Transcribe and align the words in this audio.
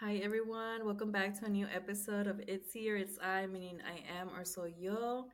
Hi 0.00 0.18
everyone, 0.22 0.84
welcome 0.84 1.10
back 1.10 1.36
to 1.40 1.46
a 1.46 1.48
new 1.48 1.66
episode 1.74 2.28
of 2.28 2.40
It's 2.46 2.72
Here, 2.72 2.96
It's 2.96 3.18
I, 3.20 3.46
meaning 3.46 3.80
I 3.84 4.20
am 4.20 4.28
or 4.28 4.44
so 4.44 4.64
yo. 4.64 5.24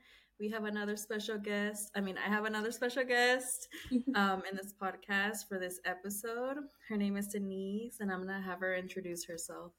We 0.41 0.49
have 0.49 0.65
another 0.65 0.97
special 0.97 1.37
guest. 1.37 1.91
I 1.95 2.01
mean, 2.01 2.17
I 2.17 2.31
have 2.31 2.47
another 2.47 2.73
special 2.73 3.05
guest 3.05 3.69
um, 4.15 4.43
in 4.51 4.57
this 4.57 4.73
podcast 4.73 5.49
for 5.51 5.59
this 5.59 5.81
episode. 5.85 6.57
Her 6.89 6.97
name 6.97 7.19
is 7.19 7.27
Denise, 7.27 7.99
and 8.01 8.11
I'm 8.11 8.21
gonna 8.21 8.41
have 8.41 8.61
her 8.61 8.75
introduce 8.75 9.27
herself. 9.27 9.73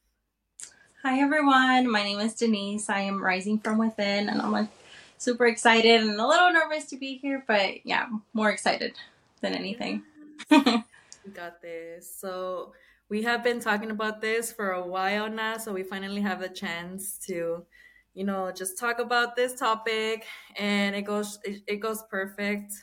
Hi 1.01 1.19
everyone, 1.19 1.89
my 1.89 2.03
name 2.03 2.19
is 2.19 2.35
Denise. 2.35 2.87
I 2.87 2.99
am 2.99 3.23
rising 3.23 3.57
from 3.57 3.79
within, 3.79 4.29
and 4.29 4.39
I'm 4.39 4.51
like 4.51 4.69
super 5.17 5.47
excited 5.47 6.01
and 6.01 6.19
a 6.19 6.27
little 6.27 6.53
nervous 6.53 6.85
to 6.91 6.97
be 6.97 7.17
here, 7.17 7.43
but 7.47 7.83
yeah, 7.87 8.05
more 8.33 8.51
excited 8.51 8.99
than 9.41 9.55
anything. 9.55 10.03
We 10.51 10.59
got 11.33 11.63
this. 11.63 12.07
So 12.15 12.73
we 13.09 13.23
have 13.23 13.43
been 13.43 13.59
talking 13.59 13.91
about 13.91 14.21
this 14.21 14.51
for 14.51 14.71
a 14.71 14.85
while 14.85 15.29
now, 15.29 15.57
so 15.57 15.73
we 15.73 15.83
finally 15.83 16.21
have 16.21 16.39
the 16.39 16.49
chance 16.49 17.17
to, 17.27 17.65
you 18.13 18.23
know, 18.23 18.51
just 18.51 18.77
talk 18.79 18.99
about 18.99 19.35
this 19.35 19.57
topic, 19.59 20.25
and 20.57 20.95
it 20.95 21.03
goes 21.03 21.39
it, 21.43 21.63
it 21.67 21.77
goes 21.77 22.03
perfect 22.09 22.73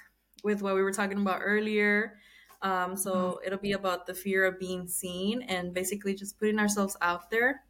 with 0.45 0.63
what 0.63 0.75
we 0.75 0.83
were 0.83 0.93
talking 0.93 1.19
about 1.21 1.41
earlier. 1.43 2.19
Um, 2.63 2.97
so 2.97 3.41
it'll 3.45 3.59
be 3.59 3.73
about 3.73 4.07
the 4.07 4.15
fear 4.15 4.45
of 4.45 4.59
being 4.59 4.87
seen 4.87 5.43
and 5.43 5.75
basically 5.75 6.15
just 6.15 6.39
putting 6.39 6.59
ourselves 6.61 6.97
out 7.01 7.31
there. 7.31 7.65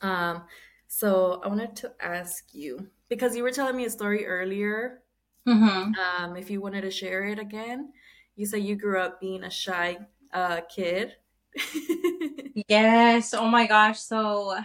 Um, 0.00 0.46
so 0.88 1.40
I 1.42 1.48
wanted 1.48 1.76
to 1.76 1.94
ask 2.00 2.54
you 2.54 2.90
because 3.08 3.36
you 3.36 3.42
were 3.42 3.50
telling 3.52 3.76
me 3.76 3.84
a 3.84 3.90
story 3.90 4.26
earlier. 4.26 5.02
hmm 5.46 5.94
Um, 5.98 6.36
if 6.36 6.50
you 6.50 6.60
wanted 6.60 6.82
to 6.82 6.90
share 6.90 7.24
it 7.24 7.38
again, 7.38 7.92
you 8.36 8.46
said 8.46 8.62
you 8.62 8.76
grew 8.76 9.00
up 9.00 9.20
being 9.20 9.44
a 9.44 9.50
shy 9.50 10.08
uh, 10.32 10.62
kid. 10.62 11.16
Yes, 12.68 13.34
oh 13.34 13.46
my 13.48 13.66
gosh. 13.66 14.00
So 14.00 14.56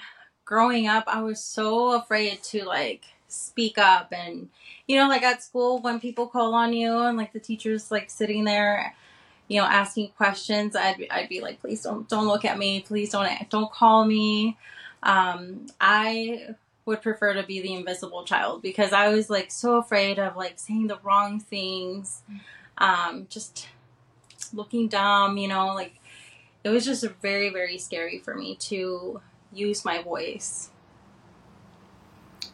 growing 0.45 0.87
up, 0.87 1.05
I 1.07 1.21
was 1.21 1.43
so 1.43 1.93
afraid 1.93 2.41
to 2.43 2.63
like 2.63 3.05
speak 3.27 3.77
up 3.77 4.11
and 4.11 4.49
you 4.87 4.95
know, 4.95 5.07
like 5.07 5.23
at 5.23 5.43
school 5.43 5.79
when 5.79 5.99
people 5.99 6.27
call 6.27 6.53
on 6.53 6.73
you 6.73 6.97
and 6.99 7.17
like 7.17 7.33
the 7.33 7.39
teachers 7.39 7.91
like 7.91 8.09
sitting 8.09 8.43
there, 8.43 8.95
you 9.47 9.59
know, 9.59 9.67
asking 9.67 10.09
questions, 10.17 10.75
I'd 10.75 10.97
be, 10.97 11.11
I'd 11.11 11.29
be 11.29 11.41
like, 11.41 11.59
please 11.61 11.81
don't 11.83 12.07
don't 12.07 12.27
look 12.27 12.45
at 12.45 12.57
me, 12.57 12.81
please 12.81 13.11
don't 13.11 13.49
don't 13.49 13.71
call 13.71 14.05
me. 14.05 14.57
Um, 15.03 15.67
I 15.81 16.55
would 16.85 17.01
prefer 17.01 17.33
to 17.33 17.43
be 17.43 17.61
the 17.61 17.73
invisible 17.73 18.23
child 18.23 18.61
because 18.61 18.93
I 18.93 19.09
was 19.09 19.29
like 19.29 19.51
so 19.51 19.77
afraid 19.77 20.19
of 20.19 20.35
like 20.35 20.59
saying 20.59 20.87
the 20.87 20.99
wrong 21.03 21.39
things, 21.39 22.21
um, 22.77 23.27
just 23.29 23.67
looking 24.53 24.87
dumb, 24.87 25.37
you 25.37 25.47
know, 25.47 25.67
like 25.67 25.93
it 26.63 26.69
was 26.69 26.85
just 26.85 27.05
very 27.21 27.49
very 27.49 27.77
scary 27.77 28.19
for 28.19 28.35
me 28.35 28.55
to 28.55 29.21
use 29.51 29.85
my 29.85 30.01
voice. 30.01 30.69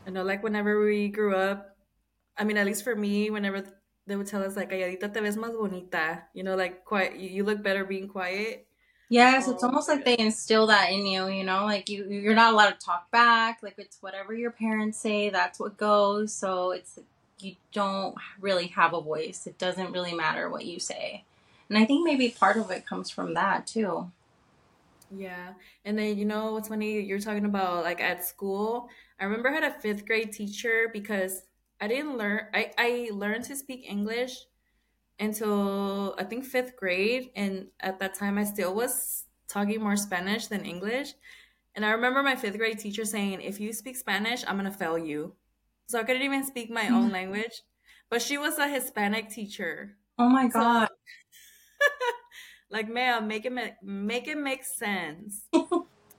I 0.07 0.11
know, 0.11 0.23
like 0.23 0.43
whenever 0.43 0.83
we 0.83 1.09
grew 1.09 1.35
up, 1.35 1.75
I 2.37 2.43
mean, 2.43 2.57
at 2.57 2.65
least 2.65 2.83
for 2.83 2.95
me, 2.95 3.29
whenever 3.29 3.63
they 4.05 4.15
would 4.15 4.27
tell 4.27 4.43
us 4.43 4.55
like, 4.55 4.69
"Calladita 4.69 5.11
te 5.11 5.19
ves 5.19 5.35
más 5.35 5.53
bonita," 5.53 6.23
you 6.33 6.43
know, 6.43 6.55
like 6.55 6.85
quiet, 6.85 7.15
you, 7.15 7.43
look 7.43 7.63
better 7.63 7.85
being 7.85 8.07
quiet. 8.07 8.67
Yes, 9.09 9.47
it's 9.47 9.63
almost 9.63 9.87
like 9.87 10.03
they 10.03 10.17
instill 10.17 10.67
that 10.67 10.91
in 10.91 11.05
you, 11.05 11.27
you 11.27 11.43
know, 11.43 11.65
like 11.65 11.89
you 11.89 12.05
you're 12.05 12.35
not 12.35 12.53
allowed 12.53 12.79
to 12.79 12.85
talk 12.85 13.09
back, 13.11 13.59
like 13.63 13.75
it's 13.77 13.97
whatever 14.01 14.33
your 14.33 14.51
parents 14.51 14.99
say, 14.99 15.29
that's 15.29 15.59
what 15.59 15.77
goes. 15.77 16.33
So 16.33 16.71
it's 16.71 16.99
you 17.39 17.55
don't 17.71 18.15
really 18.39 18.67
have 18.67 18.93
a 18.93 19.01
voice. 19.01 19.47
It 19.47 19.57
doesn't 19.57 19.91
really 19.91 20.13
matter 20.13 20.49
what 20.49 20.65
you 20.65 20.79
say. 20.79 21.23
And 21.69 21.77
I 21.77 21.85
think 21.85 22.03
maybe 22.05 22.29
part 22.31 22.57
of 22.57 22.71
it 22.71 22.85
comes 22.87 23.09
from 23.09 23.33
that 23.35 23.67
too. 23.67 24.11
Yeah. 25.09 25.53
And 25.83 25.97
then, 25.97 26.17
you 26.17 26.25
know, 26.25 26.53
what's 26.53 26.67
funny, 26.67 26.99
you're 27.01 27.19
talking 27.19 27.45
about 27.45 27.83
like 27.83 28.01
at 28.01 28.25
school. 28.25 28.89
I 29.19 29.25
remember 29.25 29.49
I 29.49 29.53
had 29.53 29.63
a 29.63 29.79
fifth 29.79 30.05
grade 30.05 30.31
teacher 30.33 30.89
because 30.91 31.43
I 31.79 31.87
didn't 31.87 32.17
learn, 32.17 32.47
I, 32.53 32.71
I 32.77 33.09
learned 33.13 33.45
to 33.45 33.55
speak 33.55 33.85
English 33.87 34.45
until 35.19 36.15
I 36.19 36.23
think 36.25 36.45
fifth 36.45 36.75
grade. 36.77 37.31
And 37.35 37.67
at 37.79 37.99
that 37.99 38.15
time, 38.15 38.37
I 38.37 38.45
still 38.45 38.75
was 38.75 39.25
talking 39.47 39.81
more 39.81 39.97
Spanish 39.97 40.47
than 40.47 40.65
English. 40.65 41.13
And 41.75 41.85
I 41.85 41.91
remember 41.91 42.23
my 42.23 42.35
fifth 42.35 42.57
grade 42.57 42.79
teacher 42.79 43.05
saying, 43.05 43.41
if 43.41 43.59
you 43.59 43.73
speak 43.73 43.97
Spanish, 43.97 44.43
I'm 44.47 44.57
going 44.59 44.71
to 44.71 44.77
fail 44.77 44.97
you. 44.97 45.35
So 45.87 45.99
I 45.99 46.03
couldn't 46.03 46.23
even 46.23 46.45
speak 46.45 46.69
my 46.71 46.89
own 46.89 47.11
language. 47.13 47.63
But 48.09 48.21
she 48.21 48.37
was 48.37 48.57
a 48.59 48.67
Hispanic 48.69 49.29
teacher. 49.29 49.97
Oh 50.17 50.29
my 50.29 50.47
So, 50.49 50.59
God. 50.59 50.89
like, 52.69 52.89
ma'am, 52.89 53.27
make 53.27 53.45
it 53.45 53.51
make, 53.51 53.73
make 53.83 54.27
it 54.27 54.37
make 54.37 54.63
sense. 54.63 55.47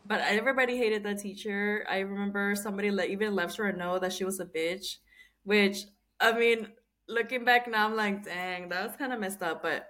But 0.08 0.20
everybody 0.20 0.76
hated 0.76 1.02
that 1.02 1.18
teacher. 1.18 1.84
I 1.88 1.98
remember 1.98 2.54
somebody 2.54 2.92
le- 2.92 3.06
even 3.06 3.34
left 3.34 3.56
her 3.56 3.66
a 3.66 3.76
note 3.76 4.02
that 4.02 4.12
she 4.12 4.24
was 4.24 4.38
a 4.38 4.46
bitch, 4.46 4.98
which 5.42 5.78
I 6.20 6.32
mean, 6.38 6.68
looking 7.08 7.44
back 7.44 7.66
now, 7.66 7.86
I'm 7.86 7.96
like, 7.96 8.24
dang, 8.24 8.68
that 8.68 8.86
was 8.86 8.96
kind 8.96 9.12
of 9.12 9.18
messed 9.18 9.42
up. 9.42 9.62
But 9.62 9.88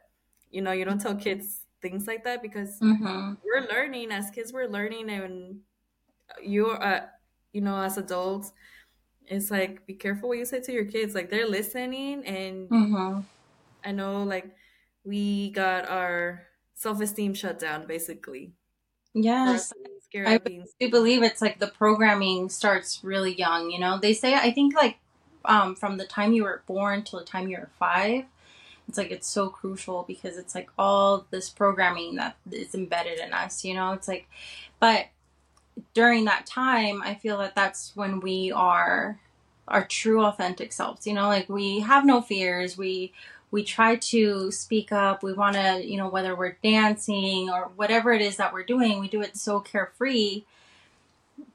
you 0.51 0.63
know, 0.63 0.73
you 0.73 0.87
don't 0.87 1.01
tell 1.01 1.17
kids 1.17 1.67
things 1.83 2.07
like 2.07 2.25
that 2.25 2.41
because 2.41 2.81
hmm 2.81 3.37
we're 3.45 3.69
learning 3.69 4.11
as 4.13 4.31
kids. 4.31 4.53
We're 4.55 4.69
learning, 4.69 5.11
and 5.11 5.61
you're, 6.43 6.83
uh, 6.83 7.07
you 7.53 7.61
know, 7.61 7.81
as 7.81 7.99
adults, 7.99 8.53
it's 9.27 9.51
like 9.51 9.87
be 9.87 9.95
careful 9.95 10.29
what 10.31 10.39
you 10.39 10.45
say 10.47 10.61
to 10.61 10.73
your 10.73 10.87
kids. 10.87 11.15
Like 11.15 11.31
they're 11.31 11.49
listening, 11.49 12.25
and 12.27 12.71
hmm 12.71 13.21
I 13.85 13.93
know, 13.93 14.23
like 14.25 14.55
we 15.07 15.51
got 15.51 15.89
our 15.89 16.43
self 16.75 17.01
esteem 17.01 17.33
shut 17.35 17.59
down 17.59 17.87
basically 17.87 18.53
Yes. 19.19 19.73
I 20.15 20.39
do 20.79 20.91
believe 20.91 21.23
it's 21.23 21.41
like 21.41 21.59
the 21.59 21.69
programming 21.69 22.51
starts 22.51 23.03
really 23.03 23.35
young, 23.35 23.71
you 23.71 23.79
know. 23.79 23.99
They 23.99 24.13
say 24.13 24.35
I 24.35 24.51
think 24.51 24.75
like 24.77 24.99
um 25.47 25.75
from 25.75 25.97
the 25.97 26.07
time 26.07 26.33
you 26.33 26.43
were 26.45 26.63
born 26.67 27.03
till 27.03 27.19
the 27.19 27.25
time 27.25 27.49
you 27.49 27.57
were 27.57 27.71
5 27.79 28.25
it's 28.89 28.99
like 28.99 29.11
it's 29.11 29.29
so 29.29 29.49
crucial 29.49 30.05
because 30.07 30.37
it's 30.37 30.55
like 30.55 30.69
all 30.79 31.27
this 31.31 31.49
programming 31.49 32.17
that 32.17 32.37
is 32.51 32.75
embedded 32.75 33.19
in 33.19 33.33
us 33.33 33.65
you 33.65 33.75
know 33.75 33.93
it's 33.93 34.09
like 34.09 34.29
but 34.81 35.07
during 35.95 36.25
that 36.25 36.47
time 36.47 37.03
i 37.03 37.15
feel 37.15 37.39
that 37.39 37.55
that's 37.55 37.95
when 37.95 38.21
we 38.21 38.53
are 38.53 39.19
our 39.69 39.85
true 39.85 40.25
authentic 40.25 40.73
selves 40.73 41.07
you 41.07 41.13
know 41.13 41.27
like 41.29 41.49
we 41.49 41.81
have 41.81 42.05
no 42.05 42.21
fears 42.21 42.77
we 42.77 43.13
we 43.57 43.65
try 43.65 43.97
to 43.97 44.51
speak 44.51 44.93
up. 44.93 45.23
We 45.23 45.33
want 45.33 45.57
to 45.57 45.83
you 45.83 45.97
know 45.97 46.11
whether 46.11 46.37
we're 46.37 46.59
dancing 46.63 47.49
or 47.49 47.71
whatever 47.75 48.13
it 48.13 48.21
is 48.21 48.37
that 48.37 48.53
we're 48.53 48.65
doing 48.65 49.01
we 49.01 49.09
do 49.09 49.23
it 49.23 49.35
so 49.35 49.61
carefree. 49.61 50.45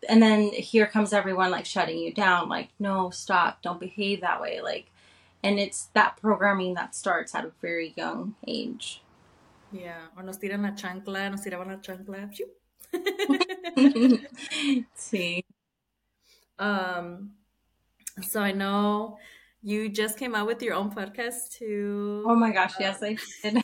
And 0.09 0.19
then 0.19 0.49
here 0.49 0.87
comes 0.87 1.13
everyone 1.13 1.51
like 1.51 1.67
shutting 1.67 1.99
you 1.99 2.11
down 2.11 2.49
like 2.49 2.69
no 2.79 3.11
stop. 3.11 3.61
Don't 3.61 3.79
behave 3.79 4.21
that 4.21 4.41
way. 4.41 4.61
Like 4.61 4.87
and 5.43 5.59
it's 5.59 5.89
that 5.93 6.17
programming 6.17 6.73
that 6.73 6.95
starts 6.95 7.35
at 7.35 7.45
a 7.45 7.51
very 7.61 7.93
young 7.95 8.33
age. 8.47 9.03
Yeah, 9.71 10.07
o 10.17 10.21
nos 10.23 10.39
tiran 10.39 10.63
la 10.63 10.71
chancla, 10.71 11.29
nos 11.29 11.45
tiraban 11.45 11.67
la 11.67 11.77
chancla. 11.85 12.31
Sí. 14.95 15.45
Um, 16.57 17.35
so 18.27 18.41
I 18.41 18.53
know 18.53 19.19
you 19.63 19.89
just 19.89 20.17
came 20.17 20.33
out 20.35 20.47
with 20.47 20.61
your 20.61 20.73
own 20.73 20.91
podcast 20.91 21.51
too. 21.51 22.23
oh 22.27 22.35
my 22.35 22.51
gosh 22.51 22.71
Um, 22.75 22.81
yes 22.81 23.03
i 23.03 23.17
did 23.43 23.63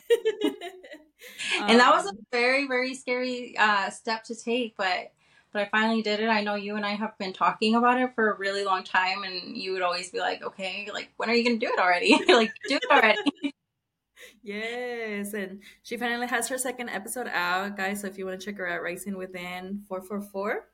and 1.60 1.80
that 1.80 1.90
was 1.92 2.06
a 2.06 2.10
um, 2.10 2.18
very 2.32 2.66
very 2.68 2.94
scary 2.94 3.56
uh, 3.58 3.90
step 3.90 4.24
to 4.24 4.34
take 4.34 4.76
but 4.76 5.12
but 5.52 5.62
i 5.62 5.68
finally 5.70 6.02
did 6.02 6.20
it 6.20 6.28
i 6.28 6.42
know 6.42 6.54
you 6.54 6.76
and 6.76 6.86
i 6.86 6.90
have 6.94 7.16
been 7.18 7.32
talking 7.32 7.74
about 7.74 8.00
it 8.00 8.14
for 8.14 8.32
a 8.32 8.38
really 8.38 8.64
long 8.64 8.84
time 8.84 9.24
and 9.24 9.56
you 9.56 9.72
would 9.72 9.82
always 9.82 10.10
be 10.10 10.20
like 10.20 10.42
okay 10.42 10.88
like 10.92 11.10
when 11.16 11.28
are 11.28 11.34
you 11.34 11.44
gonna 11.44 11.58
do 11.58 11.66
it 11.66 11.78
already 11.80 12.12
like 12.28 12.52
do 12.68 12.76
it 12.76 12.90
already 12.90 13.18
yes, 14.42 15.32
and 15.34 15.62
she 15.82 15.96
finally 15.96 16.26
has 16.26 16.48
her 16.48 16.58
second 16.58 16.88
episode 16.90 17.28
out, 17.28 17.76
guys. 17.76 18.00
So 18.00 18.06
if 18.08 18.18
you 18.18 18.26
want 18.26 18.40
to 18.40 18.44
check 18.44 18.56
her 18.58 18.68
out, 18.68 18.82
Rising 18.82 19.16
Within 19.16 19.84
444. 19.88 20.68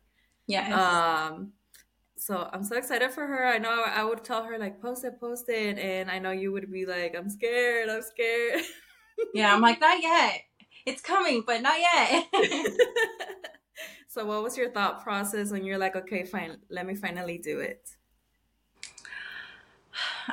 yes 0.46 0.72
Um, 0.72 1.52
so 2.26 2.48
I'm 2.52 2.64
so 2.64 2.76
excited 2.76 3.10
for 3.10 3.26
her. 3.26 3.46
I 3.46 3.58
know 3.58 3.84
I 3.84 4.04
would 4.04 4.24
tell 4.24 4.44
her 4.44 4.58
like 4.58 4.80
post 4.80 5.04
it, 5.04 5.20
post 5.20 5.48
it, 5.48 5.78
and 5.78 6.10
I 6.10 6.18
know 6.18 6.30
you 6.30 6.52
would 6.52 6.70
be 6.70 6.86
like, 6.86 7.14
I'm 7.16 7.28
scared, 7.28 7.88
I'm 7.88 8.02
scared. 8.02 8.62
yeah 9.32 9.54
i'm 9.54 9.60
like 9.60 9.80
not 9.80 10.02
yet 10.02 10.40
it's 10.86 11.00
coming 11.00 11.40
but 11.46 11.62
not 11.62 11.78
yet 11.78 12.26
so 14.14 14.24
what 14.24 14.44
was 14.44 14.56
your 14.56 14.70
thought 14.70 15.02
process 15.02 15.50
when 15.50 15.64
you're 15.64 15.76
like, 15.76 15.96
okay, 15.96 16.24
fine, 16.24 16.56
let 16.70 16.86
me 16.86 16.94
finally 16.94 17.36
do 17.36 17.58
it? 17.58 17.90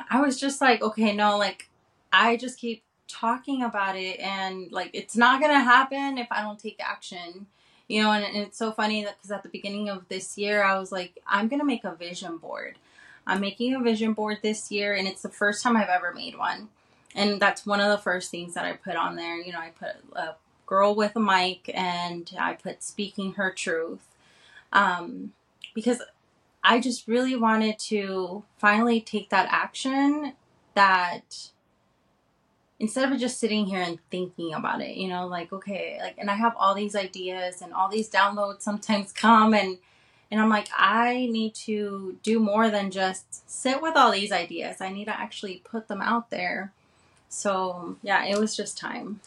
I 0.08 0.20
was 0.20 0.38
just 0.38 0.60
like, 0.60 0.82
okay, 0.82 1.12
no, 1.12 1.36
like 1.36 1.68
I 2.12 2.36
just 2.36 2.60
keep 2.60 2.84
talking 3.08 3.64
about 3.64 3.96
it 3.96 4.20
and 4.20 4.70
like 4.70 4.90
it's 4.94 5.16
not 5.16 5.40
gonna 5.40 5.58
happen 5.58 6.16
if 6.16 6.28
I 6.30 6.42
don't 6.42 6.60
take 6.60 6.78
action. 6.80 7.46
You 7.92 8.02
know, 8.02 8.12
and, 8.12 8.24
and 8.24 8.38
it's 8.38 8.56
so 8.56 8.72
funny 8.72 9.04
that 9.04 9.18
because 9.18 9.30
at 9.30 9.42
the 9.42 9.50
beginning 9.50 9.90
of 9.90 10.08
this 10.08 10.38
year, 10.38 10.62
I 10.62 10.78
was 10.78 10.90
like, 10.90 11.22
I'm 11.26 11.48
gonna 11.48 11.62
make 11.62 11.84
a 11.84 11.94
vision 11.94 12.38
board. 12.38 12.78
I'm 13.26 13.42
making 13.42 13.74
a 13.74 13.82
vision 13.82 14.14
board 14.14 14.38
this 14.40 14.70
year, 14.70 14.94
and 14.94 15.06
it's 15.06 15.20
the 15.20 15.28
first 15.28 15.62
time 15.62 15.76
I've 15.76 15.90
ever 15.90 16.14
made 16.14 16.38
one. 16.38 16.70
And 17.14 17.38
that's 17.38 17.66
one 17.66 17.80
of 17.80 17.90
the 17.90 18.02
first 18.02 18.30
things 18.30 18.54
that 18.54 18.64
I 18.64 18.72
put 18.72 18.96
on 18.96 19.16
there. 19.16 19.36
You 19.36 19.52
know, 19.52 19.58
I 19.58 19.72
put 19.78 19.96
a 20.16 20.36
girl 20.64 20.94
with 20.94 21.14
a 21.16 21.20
mic 21.20 21.70
and 21.74 22.32
I 22.40 22.54
put 22.54 22.82
speaking 22.82 23.34
her 23.34 23.50
truth. 23.50 24.08
Um, 24.72 25.34
because 25.74 26.00
I 26.64 26.80
just 26.80 27.06
really 27.06 27.36
wanted 27.36 27.78
to 27.90 28.44
finally 28.56 29.02
take 29.02 29.28
that 29.28 29.48
action 29.50 30.32
that 30.72 31.50
instead 32.82 33.10
of 33.12 33.20
just 33.20 33.38
sitting 33.38 33.64
here 33.64 33.80
and 33.80 34.00
thinking 34.10 34.52
about 34.52 34.82
it, 34.82 34.96
you 34.96 35.06
know, 35.06 35.28
like, 35.28 35.52
okay, 35.52 35.98
like, 36.00 36.18
and 36.18 36.28
I 36.28 36.34
have 36.34 36.52
all 36.56 36.74
these 36.74 36.96
ideas 36.96 37.62
and 37.62 37.72
all 37.72 37.88
these 37.88 38.10
downloads 38.10 38.62
sometimes 38.62 39.12
come 39.12 39.54
and, 39.54 39.78
and 40.32 40.40
I'm 40.40 40.48
like, 40.48 40.66
I 40.76 41.28
need 41.30 41.54
to 41.66 42.18
do 42.24 42.40
more 42.40 42.70
than 42.70 42.90
just 42.90 43.48
sit 43.48 43.80
with 43.80 43.96
all 43.96 44.10
these 44.10 44.32
ideas. 44.32 44.80
I 44.80 44.88
need 44.88 45.04
to 45.04 45.16
actually 45.16 45.62
put 45.64 45.86
them 45.86 46.02
out 46.02 46.30
there. 46.30 46.72
So, 47.28 47.98
yeah, 48.02 48.24
it 48.24 48.36
was 48.36 48.56
just 48.56 48.76
time. 48.76 49.20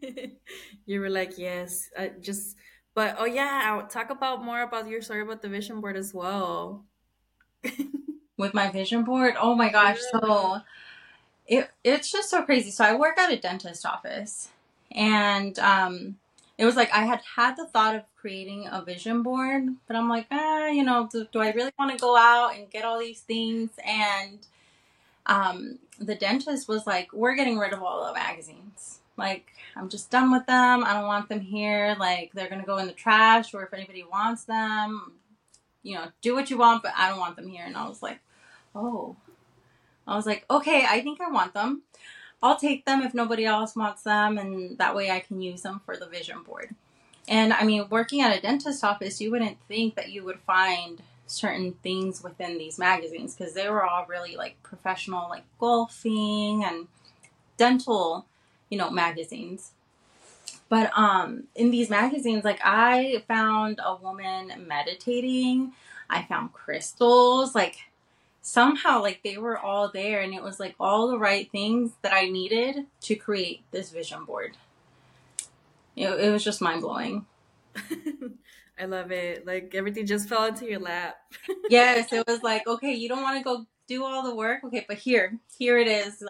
you 0.86 1.00
were 1.00 1.10
like, 1.10 1.36
yes, 1.36 1.90
I 1.98 2.12
just, 2.18 2.56
but 2.94 3.16
oh, 3.18 3.26
yeah, 3.26 3.60
I'll 3.66 3.88
talk 3.88 4.08
about 4.08 4.42
more 4.42 4.62
about 4.62 4.88
your 4.88 5.02
story 5.02 5.20
about 5.20 5.42
the 5.42 5.50
vision 5.50 5.82
board 5.82 5.98
as 5.98 6.14
well. 6.14 6.82
with 8.38 8.54
my 8.54 8.70
vision 8.70 9.04
board, 9.04 9.34
oh 9.38 9.54
my 9.54 9.68
gosh. 9.68 9.98
Yeah. 10.14 10.20
So, 10.20 10.60
it 11.46 11.70
it's 11.82 12.10
just 12.10 12.30
so 12.30 12.42
crazy. 12.42 12.70
So 12.70 12.84
I 12.84 12.94
work 12.94 13.18
at 13.18 13.32
a 13.32 13.36
dentist 13.36 13.84
office, 13.86 14.48
and 14.92 15.58
um, 15.58 16.16
it 16.58 16.64
was 16.64 16.76
like 16.76 16.92
I 16.92 17.04
had 17.04 17.20
had 17.36 17.56
the 17.56 17.66
thought 17.66 17.96
of 17.96 18.02
creating 18.16 18.68
a 18.70 18.82
vision 18.82 19.22
board, 19.22 19.68
but 19.86 19.96
I'm 19.96 20.08
like, 20.08 20.26
ah, 20.30 20.68
you 20.68 20.82
know, 20.82 21.08
do, 21.10 21.26
do 21.30 21.40
I 21.40 21.52
really 21.52 21.72
want 21.78 21.90
to 21.90 21.98
go 21.98 22.16
out 22.16 22.56
and 22.56 22.70
get 22.70 22.84
all 22.84 22.98
these 22.98 23.20
things? 23.20 23.70
And 23.86 24.38
um, 25.26 25.78
the 25.98 26.14
dentist 26.14 26.68
was 26.68 26.86
like, 26.86 27.12
we're 27.12 27.34
getting 27.34 27.58
rid 27.58 27.72
of 27.72 27.82
all 27.82 28.06
the 28.06 28.14
magazines. 28.14 29.00
Like, 29.16 29.52
I'm 29.76 29.88
just 29.88 30.10
done 30.10 30.32
with 30.32 30.46
them. 30.46 30.84
I 30.84 30.94
don't 30.94 31.06
want 31.06 31.28
them 31.28 31.40
here. 31.40 31.96
Like, 31.98 32.32
they're 32.32 32.48
gonna 32.48 32.64
go 32.64 32.78
in 32.78 32.86
the 32.86 32.92
trash, 32.92 33.52
or 33.52 33.62
if 33.64 33.74
anybody 33.74 34.04
wants 34.04 34.44
them, 34.44 35.12
you 35.82 35.96
know, 35.96 36.06
do 36.22 36.34
what 36.34 36.50
you 36.50 36.56
want, 36.56 36.82
but 36.82 36.92
I 36.96 37.08
don't 37.08 37.20
want 37.20 37.36
them 37.36 37.48
here. 37.48 37.64
And 37.66 37.76
I 37.76 37.86
was 37.88 38.02
like, 38.02 38.20
oh, 38.74 39.16
I 40.06 40.16
was 40.16 40.26
like, 40.26 40.44
okay, 40.50 40.84
I 40.88 41.00
think 41.00 41.20
I 41.20 41.30
want 41.30 41.54
them. 41.54 41.82
I'll 42.42 42.58
take 42.58 42.84
them 42.84 43.02
if 43.02 43.14
nobody 43.14 43.46
else 43.46 43.74
wants 43.74 44.02
them, 44.02 44.36
and 44.36 44.76
that 44.78 44.94
way 44.94 45.10
I 45.10 45.20
can 45.20 45.40
use 45.40 45.62
them 45.62 45.80
for 45.86 45.96
the 45.96 46.06
vision 46.06 46.42
board. 46.42 46.74
And 47.26 47.52
I 47.54 47.64
mean, 47.64 47.86
working 47.88 48.20
at 48.20 48.36
a 48.36 48.40
dentist 48.40 48.84
office, 48.84 49.20
you 49.20 49.30
wouldn't 49.30 49.56
think 49.66 49.94
that 49.94 50.10
you 50.10 50.24
would 50.24 50.40
find 50.40 51.02
certain 51.26 51.72
things 51.82 52.22
within 52.22 52.58
these 52.58 52.78
magazines 52.78 53.34
because 53.34 53.54
they 53.54 53.68
were 53.68 53.82
all 53.82 54.04
really 54.06 54.36
like 54.36 54.62
professional, 54.62 55.28
like 55.30 55.44
golfing 55.58 56.62
and 56.64 56.86
dental, 57.56 58.26
you 58.68 58.76
know, 58.76 58.90
magazines. 58.90 59.72
But 60.68 60.90
um, 60.96 61.44
in 61.54 61.70
these 61.70 61.88
magazines, 61.88 62.44
like 62.44 62.60
I 62.62 63.22
found 63.26 63.80
a 63.82 63.96
woman 63.96 64.52
meditating, 64.66 65.72
I 66.10 66.22
found 66.22 66.52
crystals, 66.52 67.54
like 67.54 67.76
somehow 68.46 69.00
like 69.00 69.22
they 69.24 69.38
were 69.38 69.58
all 69.58 69.90
there 69.90 70.20
and 70.20 70.34
it 70.34 70.42
was 70.42 70.60
like 70.60 70.74
all 70.78 71.08
the 71.08 71.18
right 71.18 71.50
things 71.50 71.92
that 72.02 72.12
I 72.12 72.28
needed 72.28 72.86
to 73.00 73.14
create 73.16 73.64
this 73.70 73.88
vision 73.90 74.26
board. 74.26 74.56
It, 75.96 76.08
it 76.08 76.30
was 76.30 76.44
just 76.44 76.60
mind 76.60 76.82
blowing. 76.82 77.24
I 78.78 78.84
love 78.84 79.10
it. 79.12 79.46
Like 79.46 79.74
everything 79.74 80.04
just 80.04 80.28
fell 80.28 80.44
into 80.44 80.66
your 80.66 80.78
lap. 80.78 81.16
yes, 81.70 82.12
it 82.12 82.26
was 82.26 82.42
like, 82.42 82.66
okay, 82.66 82.92
you 82.92 83.08
don't 83.08 83.22
want 83.22 83.38
to 83.38 83.44
go 83.44 83.64
do 83.88 84.04
all 84.04 84.22
the 84.22 84.34
work. 84.34 84.62
Okay, 84.64 84.84
but 84.86 84.98
here, 84.98 85.38
here 85.56 85.78
it 85.78 85.88
is. 85.88 86.22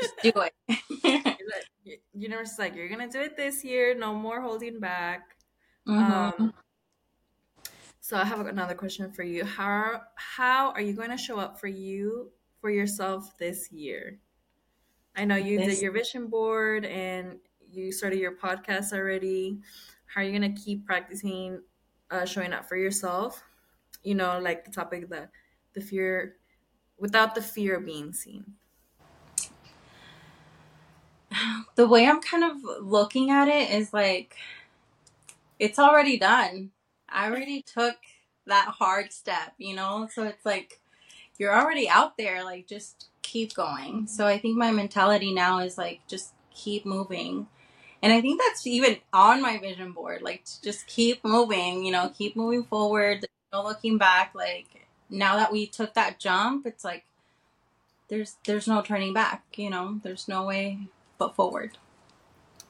Just 0.00 0.14
do 0.22 0.32
it. 0.36 1.36
Universe 2.14 2.52
is 2.52 2.58
like, 2.60 2.76
you're 2.76 2.88
going 2.88 3.08
to 3.08 3.18
do 3.18 3.24
it 3.24 3.36
this 3.36 3.64
year. 3.64 3.92
No 3.92 4.14
more 4.14 4.40
holding 4.40 4.78
back. 4.78 5.36
Mm-hmm. 5.88 6.42
Um, 6.42 6.54
so 8.06 8.16
I 8.16 8.22
have 8.24 8.46
another 8.46 8.76
question 8.76 9.10
for 9.10 9.24
you. 9.24 9.44
How 9.44 10.02
how 10.14 10.70
are 10.70 10.80
you 10.80 10.92
going 10.92 11.10
to 11.10 11.16
show 11.16 11.40
up 11.40 11.58
for 11.58 11.66
you 11.66 12.30
for 12.60 12.70
yourself 12.70 13.36
this 13.36 13.72
year? 13.72 14.20
I 15.16 15.24
know 15.24 15.34
you 15.34 15.58
this- 15.58 15.74
did 15.74 15.82
your 15.82 15.90
vision 15.90 16.28
board 16.28 16.84
and 16.84 17.40
you 17.68 17.90
started 17.90 18.20
your 18.20 18.36
podcast 18.36 18.92
already. 18.92 19.58
How 20.06 20.20
are 20.20 20.24
you 20.24 20.38
going 20.38 20.54
to 20.54 20.62
keep 20.62 20.86
practicing 20.86 21.62
uh, 22.12 22.24
showing 22.26 22.52
up 22.52 22.68
for 22.68 22.76
yourself? 22.76 23.42
You 24.04 24.14
know, 24.14 24.38
like 24.38 24.64
the 24.64 24.70
topic 24.70 25.08
the 25.08 25.28
the 25.72 25.80
fear 25.80 26.36
without 26.98 27.34
the 27.34 27.42
fear 27.42 27.78
of 27.78 27.86
being 27.86 28.12
seen. 28.12 28.54
The 31.74 31.88
way 31.88 32.06
I'm 32.06 32.22
kind 32.22 32.44
of 32.44 32.56
looking 32.80 33.30
at 33.30 33.48
it 33.48 33.70
is 33.70 33.92
like 33.92 34.36
it's 35.58 35.78
already 35.78 36.18
done 36.18 36.70
I 37.08 37.28
already 37.28 37.62
took 37.62 37.96
that 38.46 38.68
hard 38.78 39.12
step, 39.12 39.54
you 39.58 39.74
know? 39.74 40.08
So 40.12 40.24
it's 40.24 40.44
like 40.44 40.80
you're 41.38 41.54
already 41.54 41.88
out 41.88 42.16
there, 42.16 42.44
like 42.44 42.66
just 42.66 43.08
keep 43.22 43.54
going. 43.54 43.92
Mm-hmm. 43.92 44.06
So 44.06 44.26
I 44.26 44.38
think 44.38 44.56
my 44.56 44.72
mentality 44.72 45.32
now 45.32 45.58
is 45.58 45.76
like 45.76 46.00
just 46.06 46.32
keep 46.54 46.86
moving. 46.86 47.48
And 48.02 48.12
I 48.12 48.20
think 48.20 48.40
that's 48.40 48.66
even 48.66 48.98
on 49.12 49.42
my 49.42 49.58
vision 49.58 49.92
board, 49.92 50.22
like 50.22 50.44
to 50.44 50.62
just 50.62 50.86
keep 50.86 51.24
moving, 51.24 51.84
you 51.84 51.92
know, 51.92 52.12
keep 52.16 52.36
moving 52.36 52.64
forward, 52.64 53.26
no 53.52 53.62
looking 53.62 53.98
back. 53.98 54.32
Like 54.34 54.88
now 55.10 55.36
that 55.36 55.52
we 55.52 55.66
took 55.66 55.94
that 55.94 56.18
jump, 56.18 56.66
it's 56.66 56.84
like 56.84 57.04
there's 58.08 58.36
there's 58.44 58.68
no 58.68 58.82
turning 58.82 59.12
back, 59.12 59.44
you 59.56 59.70
know, 59.70 60.00
there's 60.02 60.28
no 60.28 60.44
way 60.44 60.88
but 61.18 61.34
forward 61.34 61.78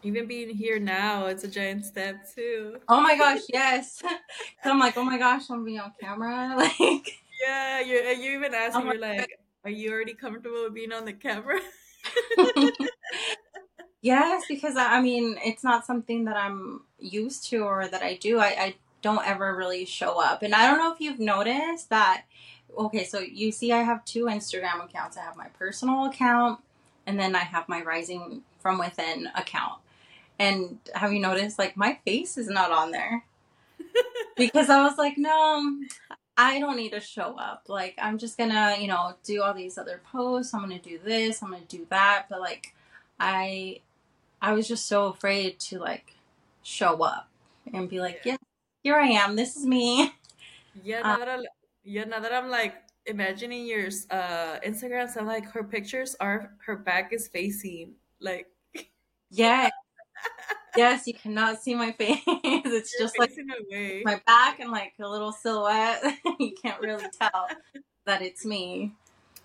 even 0.07 0.27
being 0.27 0.51
here 0.51 0.79
now, 0.79 1.27
it's 1.27 1.43
a 1.43 1.49
giant 1.49 1.85
step 1.85 2.17
too. 2.33 2.79
Oh 2.89 3.01
my 3.01 3.17
gosh, 3.17 3.41
yes. 3.53 4.03
I'm 4.65 4.79
like, 4.79 4.97
oh 4.97 5.05
my 5.05 5.19
gosh, 5.19 5.51
I'm 5.51 5.65
being 5.65 5.81
on 5.81 5.93
camera. 6.01 6.55
Like, 6.57 7.19
yeah, 7.45 7.81
you 7.81 7.97
you 7.97 8.39
even 8.39 8.55
asked 8.55 8.77
oh 8.77 8.83
me, 8.83 8.97
like, 8.97 9.39
are 9.65 9.71
you 9.71 9.93
already 9.93 10.15
comfortable 10.15 10.65
with 10.65 10.75
being 10.75 10.93
on 10.93 11.05
the 11.05 11.13
camera? 11.13 11.59
yes, 14.01 14.45
because 14.49 14.77
I 14.77 15.01
mean, 15.01 15.39
it's 15.45 15.65
not 15.65 15.85
something 15.85 16.25
that 16.27 16.37
I'm 16.37 16.83
used 16.99 17.49
to 17.51 17.59
or 17.59 17.89
that 17.89 18.03
I 18.03 18.15
do. 18.15 18.39
I, 18.39 18.47
I 18.47 18.75
don't 19.03 19.27
ever 19.27 19.55
really 19.55 19.85
show 19.85 20.23
up, 20.23 20.43
and 20.43 20.55
I 20.55 20.69
don't 20.69 20.79
know 20.79 20.93
if 20.93 21.01
you've 21.01 21.21
noticed 21.21 21.91
that. 21.91 22.25
Okay, 22.79 23.05
so 23.05 23.19
you 23.19 23.53
see, 23.53 23.73
I 23.73 23.83
have 23.83 24.05
two 24.05 24.27
Instagram 24.27 24.85
accounts. 24.85 25.17
I 25.17 25.23
have 25.23 25.37
my 25.37 25.49
personal 25.59 26.05
account, 26.05 26.61
and 27.07 27.19
then 27.19 27.35
I 27.35 27.41
have 27.41 27.69
my 27.69 27.83
Rising 27.83 28.43
from 28.61 28.79
Within 28.79 29.29
account. 29.35 29.81
And 30.39 30.79
have 30.95 31.13
you 31.13 31.21
noticed, 31.21 31.59
like, 31.59 31.77
my 31.77 31.99
face 32.05 32.37
is 32.37 32.49
not 32.49 32.71
on 32.71 32.91
there? 32.91 33.25
because 34.37 34.69
I 34.69 34.83
was 34.83 34.99
like, 34.99 35.17
no, 35.17 35.81
I 36.37 36.61
don't 36.61 36.77
need 36.77 36.91
to 36.93 37.01
show 37.01 37.37
up. 37.39 37.65
Like, 37.69 37.95
I'm 37.99 38.19
just 38.19 38.37
gonna, 38.37 38.77
you 38.79 38.89
know, 38.89 39.15
do 39.25 39.43
all 39.43 39.55
these 39.55 39.79
other 39.79 40.01
posts. 40.13 40.53
I'm 40.53 40.61
gonna 40.61 40.79
do 40.79 40.99
this. 41.03 41.43
I'm 41.43 41.51
gonna 41.51 41.65
do 41.69 41.87
that. 41.91 42.27
But 42.29 42.41
like, 42.41 42.75
I, 43.19 43.81
I 44.43 44.53
was 44.53 44.69
just 44.69 44.87
so 44.87 45.07
afraid 45.07 45.59
to 45.61 45.79
like 45.79 46.15
show 46.63 47.03
up 47.03 47.29
and 47.73 47.89
be 47.89 48.01
like, 48.01 48.21
yeah, 48.25 48.37
here 48.83 48.97
I 48.97 49.09
am. 49.09 49.37
This 49.37 49.57
is 49.57 49.65
me. 49.65 50.13
Yeah. 50.83 51.01
Now 51.01 51.15
um, 51.15 51.21
that 51.21 51.29
I, 51.29 51.39
yeah. 51.85 52.05
Now 52.05 52.21
that 52.21 52.33
I'm 52.33 52.51
like 52.51 52.75
imagining 53.07 53.67
your 53.67 53.87
uh 54.11 54.61
Instagram, 54.61 55.09
so 55.09 55.21
I'm 55.21 55.27
like, 55.27 55.51
her 55.53 55.65
pictures 55.65 56.17
are 56.21 56.53
her 56.67 56.77
back 56.77 57.13
is 57.13 57.29
facing 57.29 57.93
like. 58.21 58.49
Yeah, 59.29 59.71
yes, 60.77 61.07
you 61.07 61.15
cannot 61.15 61.63
see 61.63 61.75
my 61.75 61.93
face. 61.93 62.21
It's 62.27 62.95
You're 62.99 63.07
just 63.07 63.19
like 63.19 63.33
my 64.05 64.21
back 64.27 64.61
and 64.61 64.71
like 64.71 64.95
a 65.01 65.09
little 65.09 65.33
silhouette. 65.33 66.03
you 66.39 66.53
can't 66.53 66.81
really 66.81 67.07
tell 67.19 67.49
that 68.05 68.23
it's 68.23 68.45
me. 68.45 68.93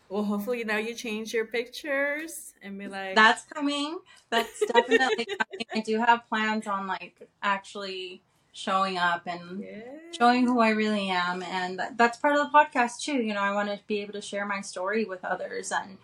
Well, 0.10 0.24
hopefully 0.24 0.64
now 0.66 0.78
you 0.78 0.94
change 0.94 1.34
your 1.34 1.46
pictures 1.46 2.54
and 2.62 2.78
be 2.78 2.88
like 2.88 3.16
That's 3.16 3.44
coming. 3.46 4.00
That's 4.30 4.62
definitely 4.68 5.26
coming. 5.26 5.66
I 5.74 5.80
do 5.80 6.00
have 6.00 6.28
plans 6.28 6.68
on 6.68 6.86
like 6.86 7.30
actually 7.42 8.22
showing 8.52 8.98
up 8.98 9.22
and 9.26 9.64
yeah. 9.64 9.80
showing 10.12 10.46
who 10.46 10.60
I 10.60 10.70
really 10.72 11.08
am 11.10 11.42
and 11.44 11.82
that's 11.96 12.18
part 12.18 12.36
of 12.36 12.40
the 12.40 12.58
podcast 12.58 13.02
too. 13.02 13.22
You 13.22 13.34
know, 13.34 13.40
I 13.40 13.54
want 13.54 13.70
to 13.70 13.80
be 13.88 14.02
able 14.02 14.14
to 14.14 14.22
share 14.22 14.46
my 14.46 14.60
story 14.60 15.06
with 15.06 15.24
others 15.24 15.72
and 15.72 15.98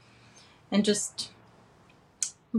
and 0.71 0.85
just 0.85 1.31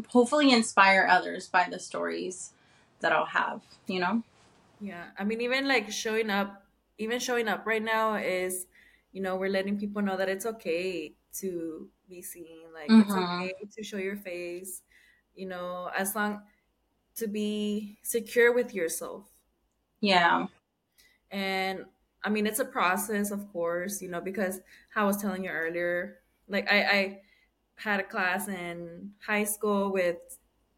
hopefully 0.09 0.53
inspire 0.53 1.07
others 1.11 1.49
by 1.49 1.67
the 1.71 1.79
stories 1.79 2.53
that 3.01 3.13
I'll 3.13 3.27
have, 3.27 3.61
you 3.87 4.01
know? 4.01 4.23
Yeah. 4.81 5.07
I 5.19 5.25
mean, 5.25 5.41
even 5.41 5.69
like 5.69 5.91
showing 5.91 6.31
up, 6.31 6.63
even 6.99 7.19
showing 7.19 7.49
up 7.49 7.67
right 7.67 7.83
now 7.83 8.17
is, 8.17 8.67
you 9.13 9.23
know, 9.23 9.37
we're 9.37 9.51
letting 9.51 9.79
people 9.79 10.03
know 10.03 10.17
that 10.17 10.29
it's 10.29 10.47
okay 10.47 11.15
to 11.41 11.89
be 12.09 12.23
seen. 12.23 12.59
Like, 12.75 12.89
mm-hmm. 12.89 13.01
it's 13.01 13.13
okay 13.13 13.53
to 13.77 13.83
show 13.83 13.97
your 13.97 14.17
face, 14.17 14.83
you 15.35 15.47
know, 15.47 15.91
as 15.97 16.15
long 16.15 16.43
to 17.17 17.27
be 17.27 17.99
secure 18.03 18.53
with 18.53 18.75
yourself. 18.75 19.25
Yeah. 20.01 20.47
And 21.31 21.85
I 22.25 22.31
mean, 22.31 22.47
it's 22.47 22.59
a 22.59 22.65
process, 22.65 23.31
of 23.31 23.51
course, 23.53 24.03
you 24.03 24.09
know, 24.09 24.21
because 24.21 24.61
how 24.91 25.05
I 25.05 25.07
was 25.07 25.17
telling 25.17 25.45
you 25.45 25.51
earlier, 25.51 26.19
like, 26.49 26.71
I, 26.71 26.83
I, 26.83 27.21
had 27.77 28.01
a 28.01 28.03
class 28.03 28.49
in 28.49 29.13
high 29.25 29.45
school 29.45 29.93
with 29.93 30.17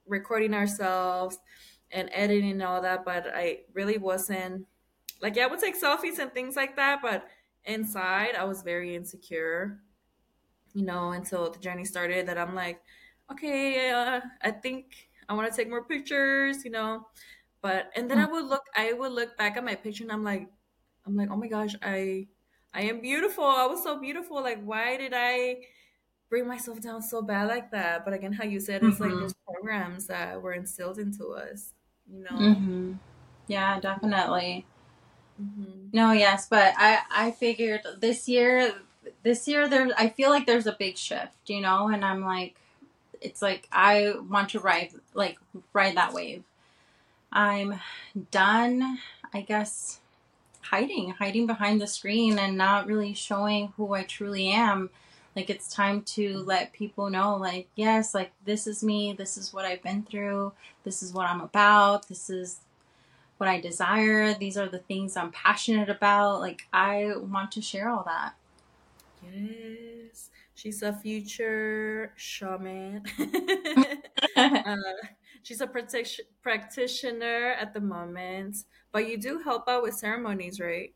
recording 0.06 0.52
ourselves 0.52 1.38
and 1.92 2.10
editing 2.12 2.52
and 2.52 2.62
all 2.62 2.80
that, 2.82 3.04
but 3.04 3.26
I 3.34 3.60
really 3.74 3.98
wasn't 3.98 4.66
like 5.20 5.36
yeah, 5.36 5.44
I 5.44 5.48
would 5.48 5.60
take 5.60 5.80
selfies 5.80 6.18
and 6.18 6.32
things 6.32 6.56
like 6.56 6.76
that, 6.76 7.02
but 7.02 7.28
inside 7.64 8.34
I 8.36 8.44
was 8.44 8.62
very 8.62 8.94
insecure, 8.96 9.80
you 10.74 10.84
know, 10.84 11.12
until 11.12 11.50
the 11.50 11.58
journey 11.58 11.84
started 11.84 12.26
that 12.28 12.38
I'm 12.38 12.54
like, 12.54 12.80
okay, 13.30 13.90
uh, 13.90 14.20
I 14.42 14.50
think 14.50 15.10
I 15.28 15.34
want 15.34 15.50
to 15.50 15.56
take 15.56 15.68
more 15.68 15.84
pictures, 15.84 16.64
you 16.64 16.70
know. 16.70 17.06
But 17.62 17.90
and 17.96 18.10
then 18.10 18.18
I 18.18 18.26
would 18.26 18.44
look 18.46 18.62
I 18.76 18.92
would 18.92 19.12
look 19.12 19.36
back 19.36 19.56
at 19.56 19.64
my 19.64 19.74
picture 19.74 20.04
and 20.04 20.12
I'm 20.12 20.24
like 20.24 20.48
I'm 21.06 21.16
like, 21.16 21.30
"Oh 21.30 21.36
my 21.36 21.48
gosh, 21.48 21.74
I 21.82 22.28
I 22.74 22.82
am 22.84 23.00
beautiful. 23.02 23.44
I 23.44 23.66
was 23.66 23.82
so 23.84 24.00
beautiful. 24.00 24.42
Like 24.42 24.62
why 24.62 24.96
did 24.96 25.12
I 25.16 25.62
bring 26.30 26.46
myself 26.48 26.80
down 26.80 27.02
so 27.02 27.22
bad 27.22 27.48
like 27.48 27.70
that?" 27.72 28.04
But 28.04 28.14
again, 28.14 28.32
how 28.34 28.44
you 28.44 28.60
said 28.60 28.82
it's 28.84 29.00
like 29.00 29.18
Mm-hmm. 29.18 29.20
those 29.20 29.34
programs 29.46 30.06
that 30.08 30.40
were 30.42 30.52
instilled 30.54 30.98
into 30.98 31.28
us, 31.32 31.74
you 32.12 32.24
know. 32.24 32.36
Mm-hmm. 32.36 32.92
Yeah, 33.48 33.80
definitely. 33.80 34.66
hmm 35.38 35.88
No, 35.92 36.12
yes, 36.12 36.46
but 36.48 36.74
I 36.78 37.00
I 37.10 37.30
figured 37.32 37.82
this 38.00 38.28
year 38.28 38.74
this 39.22 39.48
year 39.48 39.68
there 39.68 39.88
I 39.98 40.08
feel 40.08 40.30
like 40.30 40.46
there's 40.46 40.66
a 40.66 40.72
big 40.78 40.96
shift, 40.96 41.32
you 41.48 41.60
know, 41.60 41.88
and 41.88 42.04
I'm 42.04 42.22
like 42.24 42.56
it's 43.20 43.42
like 43.42 43.68
I 43.72 44.14
want 44.28 44.50
to 44.50 44.60
ride 44.60 44.92
like 45.14 45.38
ride 45.72 45.96
that 45.96 46.12
wave. 46.14 46.44
I'm 47.32 47.80
done, 48.30 48.98
I 49.32 49.42
guess, 49.42 50.00
hiding, 50.62 51.10
hiding 51.10 51.46
behind 51.46 51.80
the 51.80 51.86
screen 51.86 52.38
and 52.38 52.56
not 52.56 52.86
really 52.86 53.14
showing 53.14 53.72
who 53.76 53.94
I 53.94 54.04
truly 54.04 54.48
am. 54.48 54.90
Like 55.36 55.48
it's 55.48 55.72
time 55.72 56.02
to 56.02 56.38
let 56.38 56.72
people 56.72 57.08
know 57.08 57.36
like 57.36 57.68
yes, 57.76 58.14
like 58.14 58.32
this 58.44 58.66
is 58.66 58.82
me, 58.82 59.12
this 59.12 59.36
is 59.36 59.52
what 59.52 59.64
I've 59.64 59.82
been 59.82 60.02
through, 60.02 60.52
this 60.84 61.02
is 61.02 61.12
what 61.12 61.28
I'm 61.28 61.40
about, 61.40 62.08
this 62.08 62.28
is 62.30 62.60
what 63.40 63.48
I 63.48 63.58
desire. 63.58 64.34
These 64.34 64.58
are 64.58 64.68
the 64.68 64.80
things 64.80 65.16
I'm 65.16 65.32
passionate 65.32 65.88
about. 65.88 66.40
Like, 66.40 66.68
I 66.74 67.14
want 67.16 67.50
to 67.52 67.62
share 67.62 67.88
all 67.88 68.04
that. 68.04 68.34
Yes, 69.22 70.28
she's 70.54 70.82
a 70.82 70.92
future 70.92 72.12
shaman. 72.16 73.02
uh, 74.36 74.76
she's 75.42 75.62
a 75.62 75.66
practic- 75.66 76.28
practitioner 76.42 77.52
at 77.58 77.72
the 77.72 77.80
moment, 77.80 78.64
but 78.92 79.08
you 79.08 79.16
do 79.16 79.38
help 79.38 79.66
out 79.70 79.82
with 79.82 79.94
ceremonies, 79.94 80.60
right? 80.60 80.92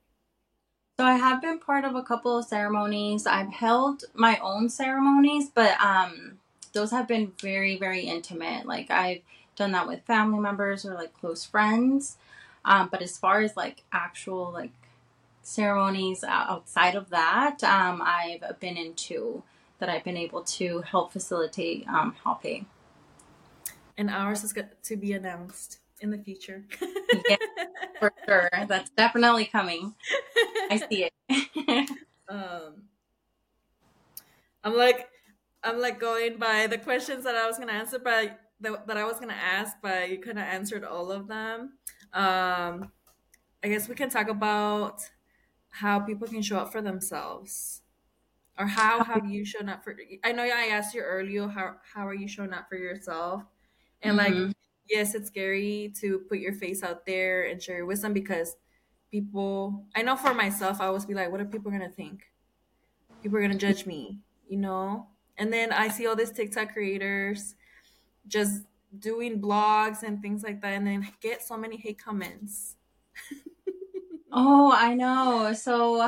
So, 0.98 1.04
I 1.04 1.14
have 1.14 1.42
been 1.42 1.58
part 1.58 1.84
of 1.84 1.94
a 1.94 2.02
couple 2.02 2.38
of 2.38 2.44
ceremonies. 2.44 3.26
I've 3.26 3.52
held 3.52 4.04
my 4.14 4.38
own 4.42 4.68
ceremonies, 4.68 5.50
but 5.52 5.80
um, 5.80 6.38
those 6.72 6.90
have 6.92 7.08
been 7.08 7.32
very, 7.40 7.76
very 7.76 8.02
intimate. 8.02 8.66
Like, 8.66 8.90
I've 8.90 9.22
done 9.56 9.72
that 9.72 9.86
with 9.88 10.02
family 10.04 10.40
members 10.40 10.84
or 10.84 10.94
like 10.94 11.12
close 11.14 11.44
friends. 11.44 12.16
Um, 12.64 12.88
but 12.90 13.02
as 13.02 13.18
far 13.18 13.40
as 13.40 13.56
like 13.56 13.82
actual 13.92 14.50
like 14.52 14.70
ceremonies 15.42 16.24
outside 16.24 16.94
of 16.94 17.10
that, 17.10 17.62
um, 17.62 18.02
I've 18.04 18.58
been 18.60 18.76
in 18.76 18.94
two 18.94 19.42
that 19.78 19.88
I've 19.88 20.04
been 20.04 20.16
able 20.16 20.42
to 20.42 20.80
help 20.82 21.12
facilitate 21.12 21.86
um, 21.88 22.14
helping. 22.22 22.66
And 23.96 24.10
ours 24.10 24.42
is 24.42 24.52
got 24.52 24.82
to 24.84 24.96
be 24.96 25.12
announced 25.12 25.78
in 26.00 26.10
the 26.10 26.18
future. 26.18 26.64
Yeah, 27.28 27.36
for 28.00 28.12
sure. 28.26 28.50
That's 28.66 28.90
definitely 28.90 29.44
coming. 29.46 29.94
I 30.70 30.78
see 30.78 31.04
it. 31.04 31.12
um, 32.28 32.88
I'm 34.62 34.76
like, 34.76 35.08
I'm 35.62 35.78
like 35.80 36.00
going 36.00 36.38
by 36.38 36.66
the 36.66 36.78
questions 36.78 37.24
that 37.24 37.34
I 37.34 37.46
was 37.46 37.58
gonna 37.58 37.72
answer, 37.72 37.98
but 37.98 38.40
that, 38.60 38.86
that 38.86 38.96
I 38.96 39.04
was 39.04 39.18
gonna 39.20 39.32
ask, 39.34 39.76
but 39.82 40.10
you 40.10 40.18
kind 40.18 40.38
of 40.38 40.44
answered 40.44 40.84
all 40.84 41.10
of 41.12 41.28
them. 41.28 41.78
Um, 42.12 42.92
I 43.62 43.68
guess 43.68 43.88
we 43.88 43.94
can 43.94 44.10
talk 44.10 44.28
about 44.28 45.00
how 45.70 46.00
people 46.00 46.28
can 46.28 46.42
show 46.42 46.58
up 46.58 46.72
for 46.72 46.82
themselves, 46.82 47.82
or 48.58 48.66
how 48.66 49.04
have 49.04 49.26
you 49.26 49.44
shown 49.44 49.68
up 49.68 49.84
for? 49.84 49.96
I 50.24 50.32
know 50.32 50.44
I 50.44 50.68
asked 50.72 50.94
you 50.94 51.02
earlier 51.02 51.48
how 51.48 51.76
how 51.94 52.06
are 52.08 52.14
you 52.14 52.28
showing 52.28 52.52
up 52.54 52.68
for 52.68 52.76
yourself, 52.76 53.44
and 54.02 54.16
like 54.16 54.34
hmm 54.34 54.52
yes, 54.88 55.14
it's 55.14 55.28
scary 55.28 55.92
to 56.00 56.20
put 56.28 56.38
your 56.38 56.52
face 56.52 56.82
out 56.82 57.06
there 57.06 57.44
and 57.46 57.62
share 57.62 57.78
your 57.78 57.86
wisdom 57.86 58.12
because 58.12 58.56
people. 59.14 59.84
I 59.94 60.02
know 60.02 60.16
for 60.16 60.34
myself, 60.34 60.80
I 60.80 60.86
always 60.86 61.06
be 61.06 61.14
like, 61.14 61.30
what 61.30 61.40
are 61.40 61.44
people 61.44 61.70
gonna 61.70 61.88
think? 61.88 62.26
people 63.22 63.38
are 63.38 63.42
gonna 63.42 63.54
judge 63.54 63.86
me, 63.86 64.18
you 64.48 64.58
know? 64.58 65.06
And 65.38 65.52
then 65.52 65.72
I 65.72 65.88
see 65.88 66.06
all 66.06 66.16
these 66.16 66.32
TikTok 66.32 66.72
creators 66.72 67.54
just 68.26 68.64
doing 68.98 69.40
blogs 69.40 70.02
and 70.02 70.20
things 70.20 70.42
like 70.42 70.60
that, 70.62 70.72
and 70.72 70.86
then 70.86 71.08
get 71.20 71.42
so 71.42 71.56
many 71.56 71.76
hate 71.76 71.98
comments. 71.98 72.74
Oh, 74.36 74.72
I 74.76 74.94
know. 74.94 75.52
So 75.52 76.00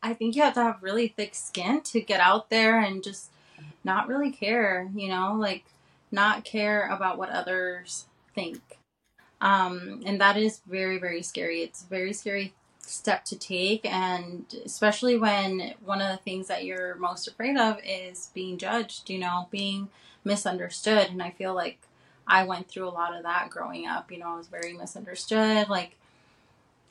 I 0.00 0.14
think 0.14 0.36
you 0.36 0.42
have 0.42 0.54
to 0.54 0.62
have 0.62 0.84
really 0.84 1.08
thick 1.08 1.34
skin 1.34 1.80
to 1.80 2.00
get 2.00 2.20
out 2.20 2.48
there 2.48 2.78
and 2.78 3.02
just 3.02 3.32
not 3.82 4.06
really 4.06 4.30
care, 4.30 4.88
you 4.94 5.08
know, 5.08 5.34
like 5.36 5.64
not 6.12 6.44
care 6.44 6.86
about 6.86 7.18
what 7.18 7.30
others 7.30 8.06
think. 8.36 8.60
Um, 9.40 10.02
and 10.06 10.20
that 10.20 10.36
is 10.36 10.60
very, 10.66 10.98
very 10.98 11.22
scary. 11.22 11.62
It's 11.62 11.82
a 11.82 11.86
very 11.86 12.12
scary 12.12 12.54
step 12.78 13.24
to 13.26 13.38
take. 13.38 13.84
And 13.84 14.44
especially 14.64 15.18
when 15.18 15.74
one 15.84 16.00
of 16.00 16.10
the 16.10 16.22
things 16.22 16.48
that 16.48 16.64
you're 16.64 16.94
most 16.96 17.28
afraid 17.28 17.56
of 17.56 17.78
is 17.84 18.30
being 18.34 18.58
judged, 18.58 19.10
you 19.10 19.18
know, 19.18 19.48
being 19.50 19.88
misunderstood. 20.24 21.08
And 21.10 21.22
I 21.22 21.30
feel 21.30 21.54
like 21.54 21.78
I 22.26 22.44
went 22.44 22.68
through 22.68 22.88
a 22.88 22.90
lot 22.90 23.14
of 23.14 23.22
that 23.24 23.50
growing 23.50 23.86
up. 23.86 24.10
You 24.10 24.18
know, 24.18 24.34
I 24.34 24.36
was 24.36 24.48
very 24.48 24.72
misunderstood. 24.72 25.68
Like, 25.68 25.96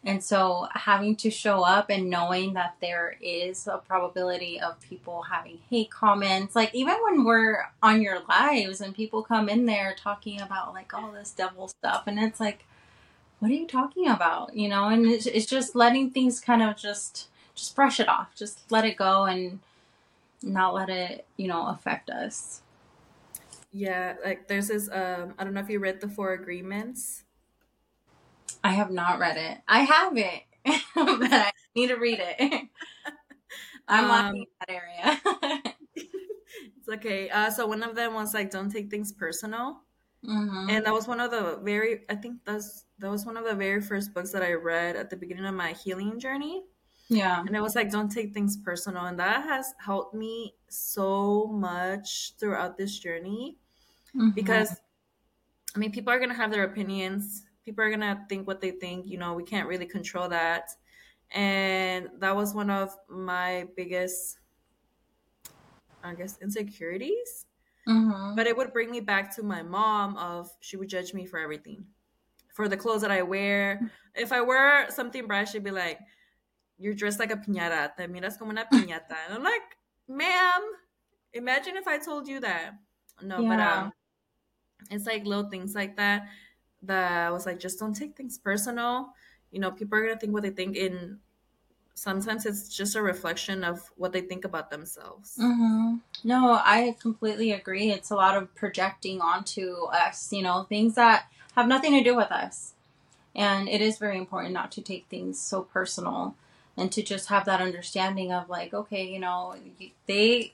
and 0.05 0.21
so 0.21 0.67
having 0.73 1.15
to 1.17 1.31
show 1.31 1.63
up 1.63 1.89
and 1.89 2.09
knowing 2.09 2.53
that 2.53 2.75
there 2.81 3.15
is 3.21 3.67
a 3.67 3.77
probability 3.77 4.59
of 4.59 4.79
people 4.81 5.23
having 5.23 5.59
hate 5.69 5.89
comments, 5.91 6.55
like 6.55 6.75
even 6.75 6.95
when 7.03 7.23
we're 7.23 7.69
on 7.81 8.01
your 8.01 8.19
lives 8.27 8.81
and 8.81 8.93
people 8.93 9.23
come 9.23 9.47
in 9.47 9.65
there 9.65 9.95
talking 9.97 10.41
about 10.41 10.73
like 10.73 10.93
all 10.93 11.11
this 11.11 11.31
devil 11.31 11.69
stuff, 11.69 12.03
and 12.05 12.19
it's 12.19 12.39
like, 12.39 12.65
what 13.39 13.49
are 13.49 13.55
you 13.55 13.67
talking 13.67 14.07
about? 14.07 14.55
You 14.55 14.67
know, 14.69 14.89
and 14.89 15.05
it's, 15.05 15.25
it's 15.25 15.45
just 15.45 15.75
letting 15.75 16.11
things 16.11 16.39
kind 16.39 16.61
of 16.61 16.75
just 16.75 17.29
just 17.55 17.75
brush 17.75 17.99
it 17.99 18.09
off, 18.09 18.35
just 18.35 18.69
let 18.71 18.83
it 18.83 18.97
go 18.97 19.23
and 19.25 19.59
not 20.41 20.73
let 20.73 20.89
it, 20.89 21.25
you 21.37 21.47
know, 21.47 21.67
affect 21.67 22.09
us. 22.09 22.61
Yeah, 23.71 24.15
like 24.23 24.47
there's 24.47 24.67
this 24.67 24.89
um 24.91 25.33
I 25.39 25.45
don't 25.45 25.53
know 25.53 25.61
if 25.61 25.69
you 25.69 25.79
read 25.79 26.01
the 26.01 26.09
Four 26.09 26.33
Agreements. 26.33 27.22
I 28.63 28.73
have 28.73 28.91
not 28.91 29.19
read 29.19 29.37
it. 29.37 29.61
I 29.67 29.79
have 29.81 30.17
it, 30.17 30.43
but 30.95 31.31
I 31.33 31.51
need 31.75 31.87
to 31.87 31.95
read 31.95 32.19
it. 32.21 32.69
I'm 33.87 34.07
lacking 34.07 34.35
Um 34.35 34.45
in 34.45 34.55
that 34.59 34.69
area. 34.69 35.75
it's 35.95 36.89
okay. 36.89 37.29
Uh 37.29 37.49
so 37.49 37.67
one 37.67 37.83
of 37.83 37.95
them 37.95 38.13
was 38.13 38.33
like 38.33 38.49
don't 38.51 38.69
take 38.69 38.89
things 38.89 39.11
personal. 39.11 39.83
hmm 40.23 40.69
And 40.69 40.85
that 40.85 40.93
was 40.93 41.07
one 41.07 41.19
of 41.21 41.31
the 41.31 41.57
very 41.63 42.05
I 42.09 42.15
think 42.15 42.45
that's 42.45 42.85
that 42.99 43.09
was 43.11 43.25
one 43.25 43.37
of 43.37 43.45
the 43.45 43.55
very 43.55 43.81
first 43.81 44.13
books 44.13 44.31
that 44.33 44.43
I 44.43 44.53
read 44.53 44.95
at 44.97 45.09
the 45.09 45.17
beginning 45.17 45.45
of 45.45 45.55
my 45.55 45.73
healing 45.73 46.19
journey. 46.19 46.65
Yeah. 47.09 47.47
And 47.47 47.55
it 47.55 47.61
was 47.61 47.75
like, 47.75 47.91
don't 47.91 48.09
take 48.11 48.33
things 48.33 48.57
personal. 48.57 49.05
And 49.05 49.19
that 49.19 49.43
has 49.45 49.73
helped 49.79 50.15
me 50.15 50.55
so 50.69 51.47
much 51.47 52.33
throughout 52.39 52.77
this 52.77 52.99
journey 52.99 53.59
hmm 54.13 54.33
because, 54.35 54.81
I 55.75 55.79
mean, 55.79 55.91
people 55.91 56.13
are 56.13 56.19
going 56.19 56.29
to 56.29 56.35
have 56.35 56.51
their 56.51 56.63
opinions. 56.63 57.45
People 57.65 57.83
are 57.83 57.95
to 57.95 58.25
think 58.29 58.47
what 58.47 58.61
they 58.61 58.71
think. 58.71 59.07
You 59.07 59.17
know, 59.17 59.33
we 59.33 59.43
can't 59.43 59.67
really 59.67 59.85
control 59.85 60.29
that. 60.29 60.69
And 61.31 62.09
that 62.19 62.35
was 62.35 62.53
one 62.53 62.69
of 62.69 62.95
my 63.09 63.67
biggest, 63.75 64.39
I 66.03 66.13
guess, 66.15 66.37
insecurities. 66.41 67.45
hmm 67.85 68.35
But 68.35 68.47
it 68.47 68.57
would 68.57 68.73
bring 68.73 68.91
me 68.91 68.99
back 69.01 69.35
to 69.35 69.43
my 69.43 69.63
mom 69.63 70.17
of 70.17 70.51
she 70.61 70.77
would 70.77 70.89
judge 70.89 71.13
me 71.13 71.25
for 71.25 71.39
everything. 71.39 71.87
For 72.53 72.67
the 72.69 72.77
clothes 72.77 73.01
that 73.01 73.11
I 73.11 73.23
wear. 73.23 73.91
If 74.15 74.31
I 74.31 74.41
wear 74.41 74.89
something 74.91 75.27
bright, 75.27 75.49
she'd 75.49 75.63
be 75.63 75.71
like, 75.71 75.99
you're 76.77 76.95
dressed 76.95 77.19
like 77.19 77.31
a 77.31 77.37
piñata. 77.37 77.95
Te 77.95 78.07
miras 78.07 78.37
como 78.39 78.51
una 78.51 78.65
piñata. 78.65 79.17
And 79.27 79.35
I'm 79.35 79.43
like, 79.43 79.77
ma'am, 80.07 80.63
imagine 81.33 81.77
if 81.77 81.87
I 81.87 81.99
told 81.99 82.27
you 82.27 82.41
that. 82.41 82.75
No, 83.21 83.43
but 83.43 83.59
um, 83.59 83.91
it's 84.89 85.05
like 85.05 85.25
little 85.25 85.49
things 85.49 85.75
like 85.75 85.97
that 85.97 86.27
that 86.83 87.27
I 87.27 87.31
was 87.31 87.45
like, 87.45 87.59
just 87.59 87.79
don't 87.79 87.93
take 87.93 88.15
things 88.15 88.37
personal. 88.37 89.13
You 89.51 89.59
know, 89.59 89.71
people 89.71 89.97
are 89.97 90.03
gonna 90.03 90.19
think 90.19 90.33
what 90.33 90.43
they 90.43 90.49
think. 90.49 90.75
In 90.75 91.19
sometimes 91.95 92.45
it's 92.45 92.69
just 92.69 92.95
a 92.95 93.01
reflection 93.01 93.63
of 93.63 93.91
what 93.97 94.11
they 94.11 94.21
think 94.21 94.45
about 94.45 94.69
themselves. 94.71 95.35
hmm 95.37 95.97
No, 96.23 96.53
I 96.53 96.95
completely 96.99 97.51
agree. 97.51 97.91
It's 97.91 98.09
a 98.11 98.15
lot 98.15 98.35
of 98.37 98.53
projecting 98.55 99.21
onto 99.21 99.85
us, 99.85 100.31
you 100.33 100.41
know, 100.41 100.63
things 100.63 100.95
that 100.95 101.25
have 101.55 101.67
nothing 101.67 101.93
to 101.93 102.03
do 102.03 102.15
with 102.15 102.31
us. 102.31 102.73
And 103.35 103.67
it 103.67 103.81
is 103.81 103.97
very 103.97 104.17
important 104.17 104.53
not 104.53 104.71
to 104.73 104.81
take 104.81 105.07
things 105.07 105.39
so 105.39 105.63
personal 105.63 106.35
and 106.77 106.91
to 106.91 107.01
just 107.03 107.29
have 107.29 107.45
that 107.45 107.61
understanding 107.61 108.31
of 108.31 108.49
like, 108.49 108.73
okay, 108.73 109.05
you 109.05 109.19
know, 109.19 109.55
they 110.07 110.53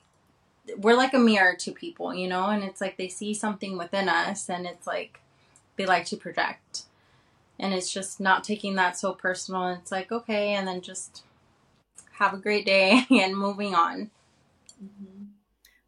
we're 0.76 0.96
like 0.96 1.14
a 1.14 1.18
mirror 1.18 1.54
to 1.56 1.72
people, 1.72 2.14
you 2.14 2.28
know, 2.28 2.46
and 2.46 2.62
it's 2.62 2.80
like 2.80 2.96
they 2.96 3.08
see 3.08 3.34
something 3.34 3.76
within 3.76 4.08
us 4.08 4.48
and 4.48 4.66
it's 4.66 4.86
like 4.86 5.20
they 5.80 5.86
like 5.86 6.04
to 6.04 6.16
project. 6.16 6.82
And 7.58 7.72
it's 7.72 7.90
just 7.90 8.20
not 8.20 8.44
taking 8.44 8.74
that 8.74 8.98
so 8.98 9.14
personal. 9.14 9.68
It's 9.68 9.90
like, 9.90 10.12
okay, 10.12 10.52
and 10.52 10.68
then 10.68 10.82
just 10.82 11.22
have 12.12 12.34
a 12.34 12.38
great 12.38 12.66
day 12.66 13.06
and 13.10 13.36
moving 13.36 13.74
on. 13.74 14.10
Mm-hmm. 14.82 15.24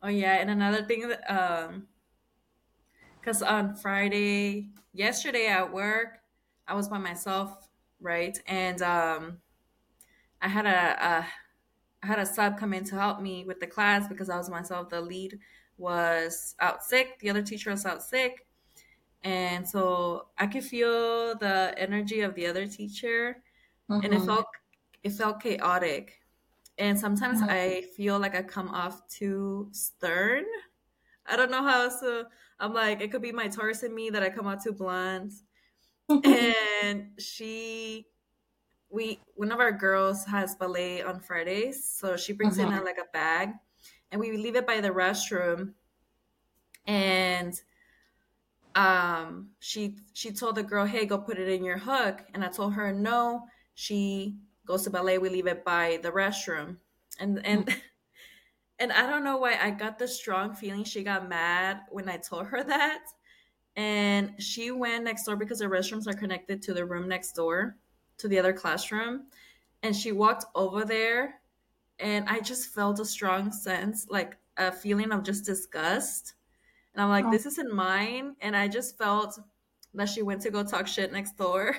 Oh 0.03 0.09
yeah, 0.09 0.35
and 0.41 0.51
another 0.51 0.83
thing 0.83 1.09
that 1.09 1.31
um 1.31 1.87
because 3.21 3.43
on 3.43 3.77
Friday, 3.77 4.71
yesterday 4.93 5.47
at 5.47 5.73
work, 5.73 6.21
I 6.67 6.75
was 6.75 6.89
by 6.89 6.99
myself, 6.99 7.69
right? 8.01 8.37
And 8.47 8.81
um 8.81 9.39
I 10.41 10.49
had 10.49 10.67
a, 10.67 11.07
a 11.07 11.27
I 12.03 12.07
had 12.07 12.19
a 12.19 12.27
sub 12.27 12.59
come 12.59 12.73
in 12.73 12.85
to 12.85 12.97
help 12.97 13.21
me 13.21 13.45
with 13.45 13.61
the 13.61 13.67
class 13.67 14.09
because 14.09 14.31
I 14.31 14.39
was 14.39 14.49
myself. 14.49 14.89
The 14.89 15.03
lead 15.03 15.39
was 15.77 16.55
out 16.61 16.83
sick. 16.83 17.19
The 17.21 17.29
other 17.31 17.43
teacher 17.43 17.71
was 17.71 17.85
out 17.85 18.03
sick. 18.03 18.47
And 19.25 19.69
so 19.69 20.27
I 20.37 20.47
could 20.47 20.65
feel 20.65 21.37
the 21.37 21.75
energy 21.77 22.21
of 22.21 22.35
the 22.35 22.47
other 22.47 22.67
teacher 22.67 23.43
mm-hmm. 23.91 24.05
and 24.05 24.13
it 24.13 24.19
mm-hmm. 24.19 24.27
felt 24.27 24.47
it 25.03 25.13
felt 25.13 25.41
chaotic. 25.41 26.21
And 26.79 26.99
sometimes 26.99 27.41
mm-hmm. 27.41 27.51
I 27.51 27.85
feel 27.97 28.19
like 28.19 28.35
I 28.35 28.43
come 28.43 28.69
off 28.69 29.07
too 29.09 29.69
stern. 29.73 30.45
I 31.27 31.37
don't 31.37 31.51
know 31.51 31.63
how 31.63 31.89
to 31.89 32.27
I'm 32.59 32.73
like, 32.73 33.01
it 33.01 33.11
could 33.11 33.23
be 33.23 33.33
my 33.33 33.49
Taurus 33.49 33.83
in 33.83 33.95
me 33.95 34.11
that 34.11 34.23
I 34.23 34.31
come 34.31 34.47
out 34.47 34.63
too 34.63 34.73
blunt. 34.73 35.33
and 36.25 37.11
she 37.19 38.07
we 38.91 39.21
one 39.35 39.51
of 39.51 39.61
our 39.61 39.73
girls 39.73 40.25
has 40.27 40.55
ballet 40.55 41.03
on 41.03 41.21
Fridays, 41.21 41.85
so 41.85 42.17
she 42.17 42.33
brings 42.33 42.59
in 42.59 42.71
a, 42.71 42.83
like 42.83 42.99
a 42.99 43.11
bag, 43.13 43.51
and 44.11 44.21
we 44.21 44.37
leave 44.37 44.55
it 44.57 44.67
by 44.67 44.81
the 44.81 44.91
restroom. 44.91 45.73
And 46.87 47.59
um, 48.75 49.51
she 49.61 49.97
she 50.13 50.33
told 50.33 50.57
the 50.57 50.63
girl, 50.63 50.87
"Hey, 50.87 51.07
go 51.07 51.19
put 51.19 51.39
it 51.39 51.49
in 51.49 51.65
your 51.65 51.79
hook," 51.79 52.23
and 52.35 52.45
I 52.45 52.49
told 52.49 52.75
her, 52.75 52.93
"No." 52.93 53.47
She 53.75 54.37
goes 54.67 54.83
to 54.85 54.91
ballet. 54.91 55.19
We 55.19 55.29
leave 55.31 55.47
it 55.47 55.65
by 55.65 55.99
the 56.03 56.11
restroom, 56.11 56.77
and 57.21 57.45
and. 57.47 57.67
Mm. 57.67 57.77
And 58.79 58.91
I 58.91 59.07
don't 59.07 59.23
know 59.23 59.37
why 59.37 59.57
I 59.63 59.71
got 59.71 59.97
the 59.97 60.09
strong 60.09 60.55
feeling 60.55 60.83
she 60.83 61.05
got 61.05 61.29
mad 61.29 61.83
when 61.91 62.09
I 62.09 62.17
told 62.17 62.47
her 62.47 62.65
that. 62.65 63.05
And 63.77 64.33
she 64.43 64.73
went 64.73 65.05
next 65.05 65.23
door 65.25 65.37
because 65.37 65.61
the 65.61 65.67
restrooms 65.67 66.09
are 66.09 66.15
connected 66.15 66.63
to 66.63 66.75
the 66.75 66.85
room 66.85 67.09
next 67.09 67.35
door 67.35 67.77
to 68.19 68.27
the 68.27 68.41
other 68.41 68.53
classroom 68.53 69.27
and 69.83 69.95
she 69.95 70.13
walked 70.13 70.45
over 70.55 70.85
there 70.85 71.41
and 71.99 72.29
I 72.29 72.41
just 72.41 72.75
felt 72.75 73.01
a 73.01 73.05
strong 73.05 73.53
sense, 73.53 74.07
like 74.09 74.37
a 74.57 74.73
feeling 74.73 75.13
of 75.13 75.23
just 75.23 75.45
disgust. 75.45 76.35
And 76.95 77.03
I'm 77.03 77.09
like, 77.09 77.25
oh. 77.27 77.31
this 77.31 77.47
isn't 77.47 77.73
mine. 77.73 78.37
And 78.41 78.57
I 78.57 78.69
just 78.69 78.99
felt 78.99 79.39
that 79.95 80.09
she 80.09 80.23
went 80.23 80.43
to 80.43 80.51
go 80.51 80.63
talk 80.63 80.87
shit 80.87 81.13
next 81.13 81.37
door. 81.37 81.77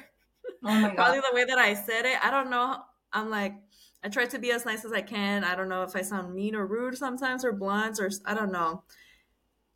Oh 0.64 0.74
my 0.74 0.82
God. 0.88 0.96
Probably 0.96 1.20
the 1.20 1.36
way 1.36 1.46
that 1.46 1.58
I 1.58 1.74
said 1.74 2.06
it. 2.06 2.24
I 2.24 2.32
don't 2.32 2.50
know. 2.50 2.78
I'm 3.12 3.30
like, 3.30 3.56
I 4.04 4.10
try 4.10 4.26
to 4.26 4.40
be 4.40 4.52
as 4.52 4.66
nice 4.66 4.86
as 4.86 4.92
I 4.92 5.02
can. 5.02 5.44
I 5.44 5.56
don't 5.56 5.70
know 5.70 5.84
if 5.84 5.96
I 5.96 6.02
sound 6.02 6.34
mean 6.34 6.56
or 6.56 6.66
rude 6.66 6.98
sometimes 6.98 7.46
or 7.46 7.54
blunt 7.54 8.00
or 8.00 8.10
I 8.26 8.34
don't 8.34 8.52
know. 8.52 8.84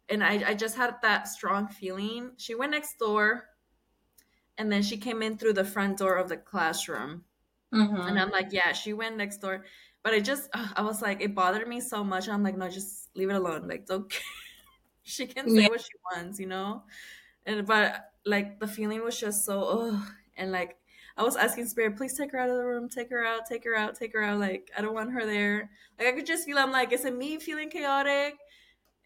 And 0.09 0.23
I, 0.23 0.49
I 0.49 0.53
just 0.53 0.75
had 0.75 0.95
that 1.01 1.27
strong 1.27 1.67
feeling. 1.67 2.31
She 2.37 2.55
went 2.55 2.71
next 2.71 2.97
door 2.97 3.45
and 4.57 4.71
then 4.71 4.81
she 4.81 4.97
came 4.97 5.21
in 5.21 5.37
through 5.37 5.53
the 5.53 5.63
front 5.63 5.97
door 5.97 6.15
of 6.15 6.29
the 6.29 6.37
classroom 6.37 7.23
mm-hmm. 7.73 7.95
and 7.95 8.19
i'm 8.19 8.31
like 8.31 8.47
yeah 8.51 8.71
she 8.71 8.93
went 8.93 9.17
next 9.17 9.37
door 9.37 9.65
but 10.03 10.13
I 10.13 10.19
just 10.19 10.49
i 10.53 10.81
was 10.81 11.01
like 11.01 11.21
it 11.21 11.35
bothered 11.35 11.67
me 11.67 11.79
so 11.79 12.03
much 12.03 12.27
i'm 12.27 12.43
like 12.43 12.57
no 12.57 12.69
just 12.69 13.09
leave 13.15 13.29
it 13.29 13.35
alone 13.35 13.67
like 13.67 13.89
okay 13.89 14.19
she 15.07 15.25
can 15.25 15.49
say 15.49 15.63
yeah. 15.63 15.69
what 15.69 15.81
she 15.81 15.93
wants 16.11 16.39
you 16.39 16.45
know 16.45 16.83
and 17.45 17.65
but 17.65 18.11
like 18.25 18.59
the 18.59 18.67
feeling 18.67 19.03
was 19.03 19.19
just 19.19 19.45
so 19.45 19.63
oh 19.65 20.07
and 20.35 20.51
like 20.51 20.77
I 21.19 21.23
was 21.23 21.35
asking 21.35 21.65
Spirit, 21.65 21.97
please 21.97 22.13
take 22.13 22.31
her 22.33 22.37
out 22.37 22.51
of 22.51 22.57
the 22.57 22.63
room, 22.63 22.89
take 22.89 23.09
her 23.09 23.25
out, 23.25 23.47
take 23.47 23.63
her 23.63 23.75
out, 23.75 23.95
take 23.95 24.13
her 24.13 24.21
out. 24.21 24.39
Like, 24.39 24.69
I 24.77 24.81
don't 24.81 24.93
want 24.93 25.13
her 25.13 25.25
there. 25.25 25.71
Like, 25.97 26.09
I 26.09 26.11
could 26.11 26.27
just 26.27 26.45
feel, 26.45 26.59
I'm 26.59 26.71
like, 26.71 26.93
is 26.93 27.05
it 27.05 27.17
me 27.17 27.39
feeling 27.39 27.71
chaotic? 27.71 28.35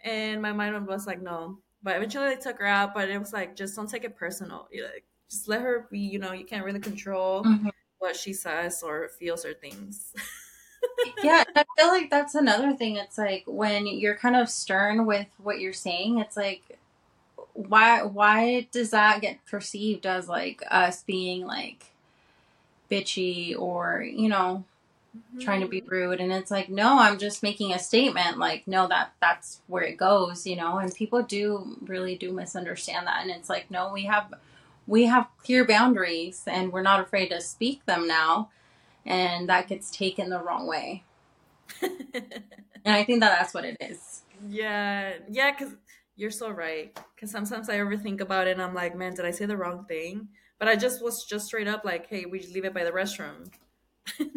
And 0.03 0.41
my 0.41 0.51
mind 0.51 0.85
was 0.87 1.07
like, 1.07 1.21
no. 1.21 1.59
But 1.81 1.95
eventually 1.95 2.27
they 2.27 2.35
took 2.35 2.59
her 2.59 2.65
out, 2.65 2.93
but 2.93 3.09
it 3.09 3.17
was 3.17 3.31
like, 3.31 3.55
just 3.55 3.77
don't 3.77 3.89
take 3.89 4.03
it 4.03 4.17
personal. 4.17 4.67
You're 4.73 4.87
like, 4.87 5.05
just 5.31 5.47
let 5.47 5.61
her 5.61 5.87
be 5.89 5.99
you 5.99 6.19
know 6.19 6.33
you 6.33 6.45
can't 6.45 6.65
really 6.65 6.79
control 6.79 7.43
mm-hmm. 7.43 7.69
what 7.99 8.15
she 8.15 8.33
says 8.33 8.83
or 8.83 9.09
feels 9.17 9.45
or 9.45 9.53
things 9.53 10.13
yeah 11.23 11.43
i 11.55 11.65
feel 11.77 11.87
like 11.87 12.09
that's 12.09 12.35
another 12.35 12.73
thing 12.73 12.95
it's 12.95 13.17
like 13.17 13.43
when 13.45 13.85
you're 13.85 14.15
kind 14.15 14.35
of 14.35 14.49
stern 14.49 15.05
with 15.05 15.27
what 15.37 15.59
you're 15.59 15.73
saying 15.73 16.19
it's 16.19 16.37
like 16.37 16.79
why 17.53 18.03
why 18.03 18.67
does 18.71 18.91
that 18.91 19.21
get 19.21 19.43
perceived 19.45 20.05
as 20.05 20.27
like 20.27 20.63
us 20.69 21.03
being 21.03 21.45
like 21.45 21.85
bitchy 22.89 23.57
or 23.57 24.03
you 24.03 24.29
know 24.29 24.63
mm-hmm. 25.15 25.39
trying 25.39 25.61
to 25.61 25.67
be 25.67 25.81
mm-hmm. 25.81 25.91
rude 25.91 26.21
and 26.21 26.31
it's 26.31 26.51
like 26.51 26.69
no 26.69 26.99
i'm 26.99 27.17
just 27.17 27.43
making 27.43 27.73
a 27.73 27.79
statement 27.79 28.37
like 28.37 28.67
no 28.67 28.87
that 28.87 29.13
that's 29.19 29.61
where 29.67 29.83
it 29.83 29.97
goes 29.97 30.45
you 30.45 30.55
know 30.55 30.77
and 30.77 30.93
people 30.93 31.21
do 31.21 31.77
really 31.85 32.15
do 32.15 32.31
misunderstand 32.31 33.07
that 33.07 33.21
and 33.21 33.31
it's 33.31 33.49
like 33.49 33.69
no 33.69 33.91
we 33.91 34.05
have 34.05 34.33
we 34.87 35.05
have 35.05 35.27
clear 35.37 35.65
boundaries 35.65 36.43
and 36.47 36.71
we're 36.71 36.81
not 36.81 36.99
afraid 36.99 37.29
to 37.29 37.39
speak 37.39 37.85
them 37.85 38.07
now 38.07 38.49
and 39.05 39.49
that 39.49 39.67
gets 39.67 39.89
taken 39.91 40.29
the 40.29 40.41
wrong 40.41 40.67
way. 40.67 41.03
And 42.83 42.95
i 42.95 43.03
think 43.03 43.19
that 43.19 43.37
that's 43.37 43.53
what 43.53 43.63
it 43.63 43.77
is. 43.79 44.23
Yeah 44.47 45.13
yeah 45.29 45.51
because 45.51 45.75
you're 46.15 46.31
so 46.31 46.49
right. 46.49 46.99
Because 47.15 47.29
sometimes 47.29 47.69
i 47.69 47.77
overthink 47.77 48.21
about 48.21 48.47
it 48.47 48.51
and 48.51 48.61
i'm 48.61 48.73
like 48.73 48.95
man 48.95 49.13
did 49.13 49.25
i 49.25 49.31
say 49.31 49.45
the 49.45 49.57
wrong 49.57 49.85
thing? 49.85 50.29
But 50.57 50.67
i 50.67 50.75
just 50.75 51.03
was 51.03 51.23
just 51.23 51.45
straight 51.45 51.67
up 51.67 51.85
like 51.85 52.07
hey 52.07 52.25
we 52.25 52.39
leave 52.47 52.65
it 52.65 52.73
by 52.73 52.83
the 52.83 52.91
restroom. 52.91 53.51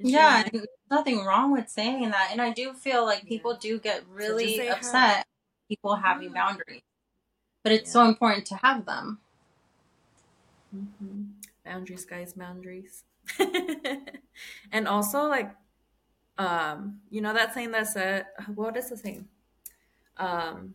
Yeah 0.00 0.44
nothing 0.90 1.24
wrong 1.24 1.50
with 1.50 1.68
saying 1.68 2.08
that 2.10 2.28
and 2.30 2.40
i 2.40 2.50
do 2.50 2.72
feel 2.72 3.04
like 3.04 3.26
people 3.26 3.52
yeah. 3.54 3.58
do 3.60 3.80
get 3.80 4.04
really 4.08 4.56
so 4.56 4.68
upset 4.68 5.26
people 5.68 5.96
having 5.96 6.32
boundaries. 6.32 6.82
But 7.62 7.72
it's 7.72 7.90
yeah. 7.90 7.92
so 7.92 8.08
important 8.08 8.46
to 8.46 8.56
have 8.56 8.86
them. 8.86 9.18
Mm-hmm. 10.74 11.22
Boundaries, 11.64 12.04
guys, 12.04 12.32
boundaries. 12.32 13.04
and 14.72 14.88
also, 14.88 15.28
like, 15.28 15.50
um, 16.38 17.00
you 17.10 17.20
know 17.20 17.32
that 17.34 17.54
saying 17.54 17.72
that 17.72 17.88
said, 17.88 18.26
what 18.54 18.76
is 18.76 18.90
the 18.90 18.96
saying? 18.96 19.26
Um, 20.16 20.74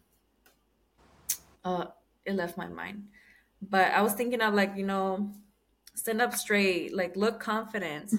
uh, 1.63 1.85
it 2.25 2.33
left 2.33 2.57
my 2.57 2.67
mind. 2.67 3.05
But 3.61 3.91
I 3.91 4.01
was 4.01 4.13
thinking 4.13 4.41
of 4.41 4.53
like, 4.53 4.73
you 4.75 4.85
know, 4.85 5.31
stand 5.95 6.21
up 6.21 6.33
straight, 6.33 6.93
like 6.93 7.15
look 7.15 7.39
confident, 7.39 8.11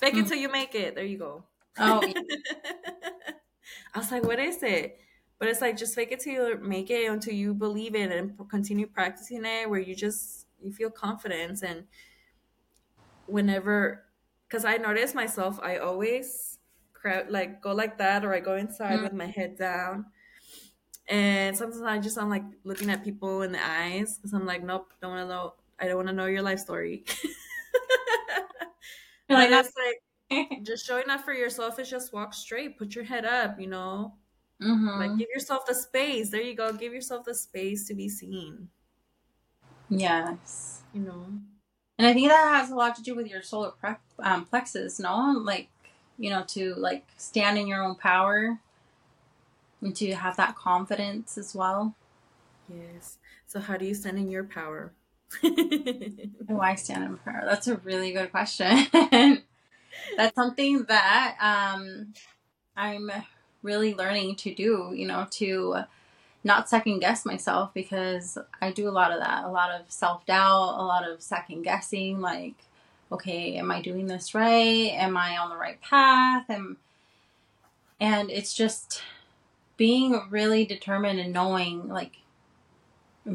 fake 0.00 0.14
it 0.14 0.24
mm. 0.24 0.28
till 0.28 0.38
you 0.38 0.50
make 0.50 0.74
it. 0.74 0.94
There 0.94 1.04
you 1.04 1.18
go. 1.18 1.44
Oh. 1.78 2.00
I 3.94 3.98
was 3.98 4.10
like, 4.10 4.24
what 4.24 4.38
is 4.38 4.62
it? 4.62 4.98
But 5.38 5.48
it's 5.48 5.60
like 5.60 5.76
just 5.76 5.94
fake 5.94 6.12
it 6.12 6.20
till 6.20 6.32
you 6.32 6.58
make 6.62 6.90
it 6.90 7.10
until 7.10 7.34
you 7.34 7.52
believe 7.52 7.94
it 7.94 8.10
and 8.10 8.38
continue 8.48 8.86
practicing 8.86 9.44
it. 9.44 9.68
Where 9.68 9.80
you 9.80 9.94
just 9.94 10.46
you 10.62 10.72
feel 10.72 10.90
confidence 10.90 11.62
and 11.62 11.84
whenever 13.26 14.04
because 14.46 14.64
i 14.64 14.76
notice 14.76 15.14
myself 15.14 15.58
i 15.62 15.78
always 15.78 16.58
crowd 16.92 17.30
like 17.30 17.60
go 17.60 17.72
like 17.72 17.98
that 17.98 18.24
or 18.24 18.34
i 18.34 18.40
go 18.40 18.54
inside 18.54 18.94
mm-hmm. 18.94 19.04
with 19.04 19.12
my 19.12 19.26
head 19.26 19.56
down 19.56 20.06
and 21.08 21.56
sometimes 21.56 21.82
i 21.82 21.98
just 21.98 22.18
i'm 22.18 22.30
like 22.30 22.44
looking 22.64 22.90
at 22.90 23.04
people 23.04 23.42
in 23.42 23.52
the 23.52 23.64
eyes 23.64 24.16
because 24.16 24.32
i'm 24.32 24.46
like 24.46 24.62
nope 24.62 24.92
don't 25.00 25.12
want 25.12 25.24
to 25.24 25.28
know 25.28 25.54
i 25.78 25.86
don't 25.86 25.96
want 25.96 26.08
to 26.08 26.14
know 26.14 26.26
your 26.26 26.42
life 26.42 26.58
story 26.58 27.04
like 29.28 29.50
that's 29.50 29.72
like 30.30 30.62
just 30.62 30.86
showing 30.86 31.08
up 31.08 31.24
for 31.24 31.32
yourself 31.32 31.78
is 31.78 31.88
just 31.88 32.12
walk 32.12 32.34
straight 32.34 32.78
put 32.78 32.94
your 32.94 33.04
head 33.04 33.24
up 33.24 33.60
you 33.60 33.66
know 33.66 34.14
mm-hmm. 34.62 34.98
like 34.98 35.18
give 35.18 35.28
yourself 35.32 35.66
the 35.66 35.74
space 35.74 36.30
there 36.30 36.42
you 36.42 36.54
go 36.54 36.72
give 36.72 36.92
yourself 36.92 37.24
the 37.24 37.34
space 37.34 37.86
to 37.86 37.94
be 37.94 38.08
seen 38.08 38.68
Yes. 39.88 40.82
You 40.92 41.02
know. 41.02 41.26
And 41.98 42.06
I 42.06 42.12
think 42.12 42.28
that 42.28 42.60
has 42.60 42.70
a 42.70 42.74
lot 42.74 42.94
to 42.96 43.02
do 43.02 43.14
with 43.14 43.26
your 43.26 43.42
solar 43.42 43.70
pre- 43.70 43.94
um, 44.18 44.44
plexus, 44.44 44.98
no? 44.98 45.40
Like, 45.42 45.68
you 46.18 46.30
know, 46.30 46.44
to 46.48 46.74
like 46.74 47.04
stand 47.16 47.58
in 47.58 47.66
your 47.66 47.82
own 47.82 47.94
power 47.94 48.58
and 49.80 49.96
to 49.96 50.14
have 50.14 50.36
that 50.36 50.56
confidence 50.56 51.38
as 51.38 51.54
well. 51.54 51.94
Yes. 52.68 53.18
So, 53.46 53.60
how 53.60 53.76
do 53.76 53.86
you 53.86 53.94
stand 53.94 54.18
in 54.18 54.30
your 54.30 54.44
power? 54.44 54.92
do 55.42 56.60
I 56.60 56.74
stand 56.74 57.04
in 57.04 57.16
power? 57.18 57.42
That's 57.44 57.66
a 57.66 57.76
really 57.76 58.12
good 58.12 58.30
question. 58.30 58.86
That's 60.16 60.34
something 60.34 60.84
that 60.84 61.36
um, 61.40 62.12
I'm 62.76 63.10
really 63.62 63.94
learning 63.94 64.36
to 64.36 64.54
do, 64.54 64.92
you 64.94 65.06
know, 65.06 65.26
to 65.32 65.84
not 66.46 66.68
second 66.68 67.00
guess 67.00 67.26
myself 67.26 67.74
because 67.74 68.38
I 68.62 68.70
do 68.70 68.88
a 68.88 68.90
lot 68.90 69.10
of 69.10 69.18
that, 69.18 69.44
a 69.44 69.50
lot 69.50 69.72
of 69.72 69.90
self 69.90 70.24
doubt, 70.26 70.76
a 70.78 70.84
lot 70.84 71.06
of 71.06 71.20
second 71.20 71.62
guessing, 71.62 72.20
like, 72.20 72.54
okay, 73.10 73.56
am 73.56 73.72
I 73.72 73.82
doing 73.82 74.06
this 74.06 74.32
right? 74.32 74.92
Am 74.92 75.16
I 75.16 75.36
on 75.36 75.50
the 75.50 75.56
right 75.56 75.80
path? 75.80 76.44
And 76.48 76.76
and 77.98 78.30
it's 78.30 78.54
just 78.54 79.02
being 79.76 80.22
really 80.30 80.64
determined 80.64 81.18
and 81.18 81.32
knowing 81.32 81.88
like 81.88 82.18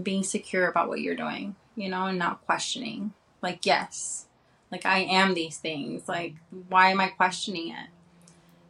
being 0.02 0.24
secure 0.24 0.69
about 0.69 0.88
what 0.88 1.02
you're 1.02 1.13
doing, 1.13 1.58
you 1.76 1.89
know, 1.89 2.06
and 2.06 2.17
not 2.17 2.45
questioning. 2.45 3.12
Like, 3.41 3.65
yes, 3.65 4.28
like 4.71 4.86
I 4.86 5.00
am 5.00 5.34
these 5.34 5.58
things. 5.58 6.08
Like, 6.08 6.36
why 6.69 6.91
am 6.91 7.02
I 7.02 7.08
questioning 7.08 7.71
it? 7.71 7.89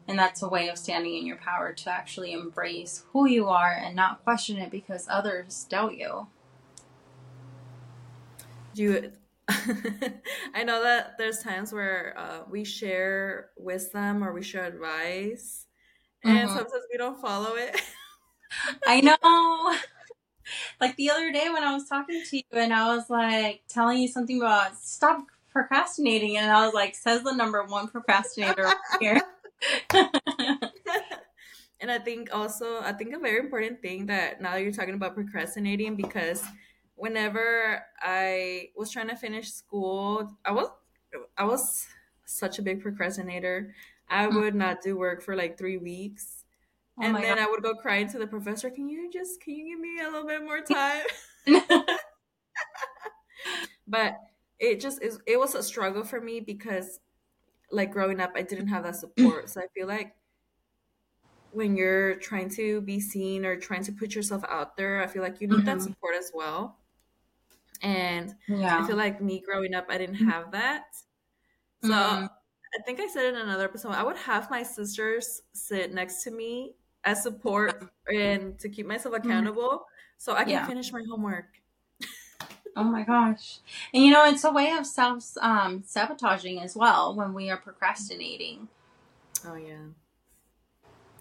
And 0.07 0.17
that's 0.17 0.41
a 0.41 0.49
way 0.49 0.67
of 0.69 0.77
standing 0.77 1.15
in 1.15 1.25
your 1.25 1.37
power 1.37 1.73
to 1.73 1.89
actually 1.89 2.33
embrace 2.33 3.03
who 3.13 3.27
you 3.27 3.47
are 3.47 3.71
and 3.71 3.95
not 3.95 4.23
question 4.23 4.57
it 4.57 4.71
because 4.71 5.07
others 5.09 5.65
doubt 5.69 5.97
you. 5.97 6.27
You 8.73 9.11
I 10.53 10.63
know 10.63 10.81
that 10.83 11.17
there's 11.17 11.39
times 11.39 11.73
where 11.73 12.13
uh, 12.17 12.39
we 12.49 12.63
share 12.63 13.49
wisdom 13.57 14.23
or 14.23 14.33
we 14.33 14.43
share 14.43 14.65
advice, 14.65 15.65
and 16.23 16.49
Mm-hmm. 16.49 16.57
sometimes 16.57 16.83
we 16.91 16.97
don't 16.97 17.19
follow 17.19 17.55
it. 17.55 17.81
I 18.87 19.01
know. 19.01 19.75
Like 20.79 20.95
the 20.95 21.09
other 21.11 21.31
day 21.31 21.49
when 21.49 21.63
I 21.63 21.73
was 21.73 21.87
talking 21.87 22.23
to 22.29 22.37
you 22.37 22.43
and 22.53 22.73
I 22.73 22.95
was 22.95 23.09
like 23.09 23.61
telling 23.67 23.99
you 23.99 24.07
something 24.07 24.37
about 24.41 24.75
stop 24.77 25.25
procrastinating, 25.51 26.37
and 26.37 26.49
I 26.51 26.65
was 26.65 26.73
like, 26.73 26.95
says 26.95 27.23
the 27.23 27.33
number 27.33 27.63
one 27.63 27.87
procrastinator 27.87 28.67
over 28.67 28.75
here. 28.99 29.21
and 31.79 31.91
I 31.91 31.99
think 31.99 32.29
also, 32.33 32.81
I 32.81 32.93
think 32.93 33.13
a 33.13 33.19
very 33.19 33.39
important 33.39 33.81
thing 33.81 34.07
that 34.07 34.41
now 34.41 34.51
that 34.53 34.63
you're 34.63 34.71
talking 34.71 34.95
about 34.95 35.15
procrastinating, 35.15 35.95
because 35.95 36.43
whenever 36.95 37.83
I 37.99 38.69
was 38.75 38.91
trying 38.91 39.09
to 39.09 39.15
finish 39.15 39.51
school, 39.51 40.37
I 40.45 40.51
was 40.51 40.67
I 41.37 41.43
was 41.45 41.87
such 42.25 42.59
a 42.59 42.61
big 42.61 42.81
procrastinator. 42.81 43.73
I 44.09 44.27
mm. 44.27 44.35
would 44.35 44.55
not 44.55 44.81
do 44.81 44.97
work 44.97 45.21
for 45.21 45.35
like 45.35 45.57
three 45.57 45.77
weeks. 45.77 46.43
Oh 46.99 47.03
and 47.03 47.15
then 47.15 47.39
I 47.39 47.47
would 47.47 47.63
go 47.63 47.73
crying 47.73 48.09
to 48.09 48.19
the 48.19 48.27
professor, 48.27 48.69
Can 48.69 48.89
you 48.89 49.09
just 49.11 49.41
can 49.41 49.55
you 49.55 49.71
give 49.71 49.79
me 49.79 49.99
a 50.01 50.09
little 50.09 50.27
bit 50.27 50.43
more 50.43 50.61
time? 50.61 51.05
but 53.87 54.17
it 54.59 54.79
just 54.79 55.01
is 55.01 55.19
it 55.25 55.39
was 55.39 55.55
a 55.55 55.63
struggle 55.63 56.03
for 56.03 56.21
me 56.21 56.39
because 56.39 56.99
like 57.71 57.91
growing 57.91 58.19
up 58.19 58.31
I 58.35 58.41
didn't 58.43 58.67
have 58.67 58.83
that 58.83 58.95
support. 58.97 59.49
So 59.49 59.61
I 59.61 59.67
feel 59.75 59.87
like 59.87 60.15
when 61.51 61.75
you're 61.75 62.15
trying 62.15 62.49
to 62.49 62.81
be 62.81 62.99
seen 62.99 63.45
or 63.45 63.59
trying 63.59 63.83
to 63.83 63.91
put 63.91 64.15
yourself 64.15 64.43
out 64.47 64.77
there, 64.77 65.01
I 65.03 65.07
feel 65.07 65.21
like 65.21 65.41
you 65.41 65.47
need 65.47 65.65
that 65.65 65.81
Mhm. 65.81 65.81
support 65.81 66.15
as 66.15 66.31
well. 66.33 66.79
And 67.81 68.35
I 68.77 68.83
feel 68.83 68.95
like 68.95 69.21
me 69.21 69.41
growing 69.41 69.73
up, 69.73 69.85
I 69.89 69.97
didn't 69.97 70.15
have 70.15 70.51
that. 70.51 70.85
So 71.81 71.93
Mm. 71.93 72.29
I 72.79 72.83
think 72.85 72.99
I 72.99 73.07
said 73.07 73.25
in 73.25 73.35
another 73.35 73.65
episode, 73.65 73.91
I 73.91 74.03
would 74.03 74.17
have 74.17 74.51
my 74.51 74.63
sisters 74.63 75.41
sit 75.53 75.93
next 75.93 76.23
to 76.25 76.31
me 76.31 76.75
as 77.05 77.23
support 77.23 77.91
and 78.07 78.59
to 78.59 78.69
keep 78.69 78.87
myself 78.87 79.15
accountable 79.15 79.85
so 80.17 80.35
I 80.35 80.45
can 80.45 80.51
Yeah. 80.51 80.65
finish 80.65 80.91
my 80.93 81.03
homework. 81.09 81.60
Oh 82.75 82.83
my 82.83 83.03
gosh. 83.03 83.59
And 83.93 84.03
you 84.03 84.11
know, 84.11 84.25
it's 84.25 84.43
a 84.43 84.51
way 84.51 84.71
of 84.71 84.85
self 84.85 85.25
um, 85.41 85.83
sabotaging 85.85 86.59
as 86.59 86.75
well 86.75 87.15
when 87.15 87.33
we 87.33 87.49
are 87.49 87.57
procrastinating. 87.57 88.69
Oh 89.45 89.55
yeah. 89.55 89.87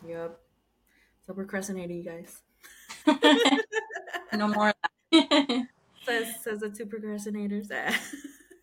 Yep. 0.06 0.38
So 1.26 1.34
procrastinating, 1.34 1.98
you 1.98 2.04
guys. 2.04 2.42
no 4.32 4.48
more. 4.48 4.72
Says 6.06 6.28
says 6.42 6.60
the 6.60 6.70
two 6.70 6.86
procrastinators. 6.86 7.70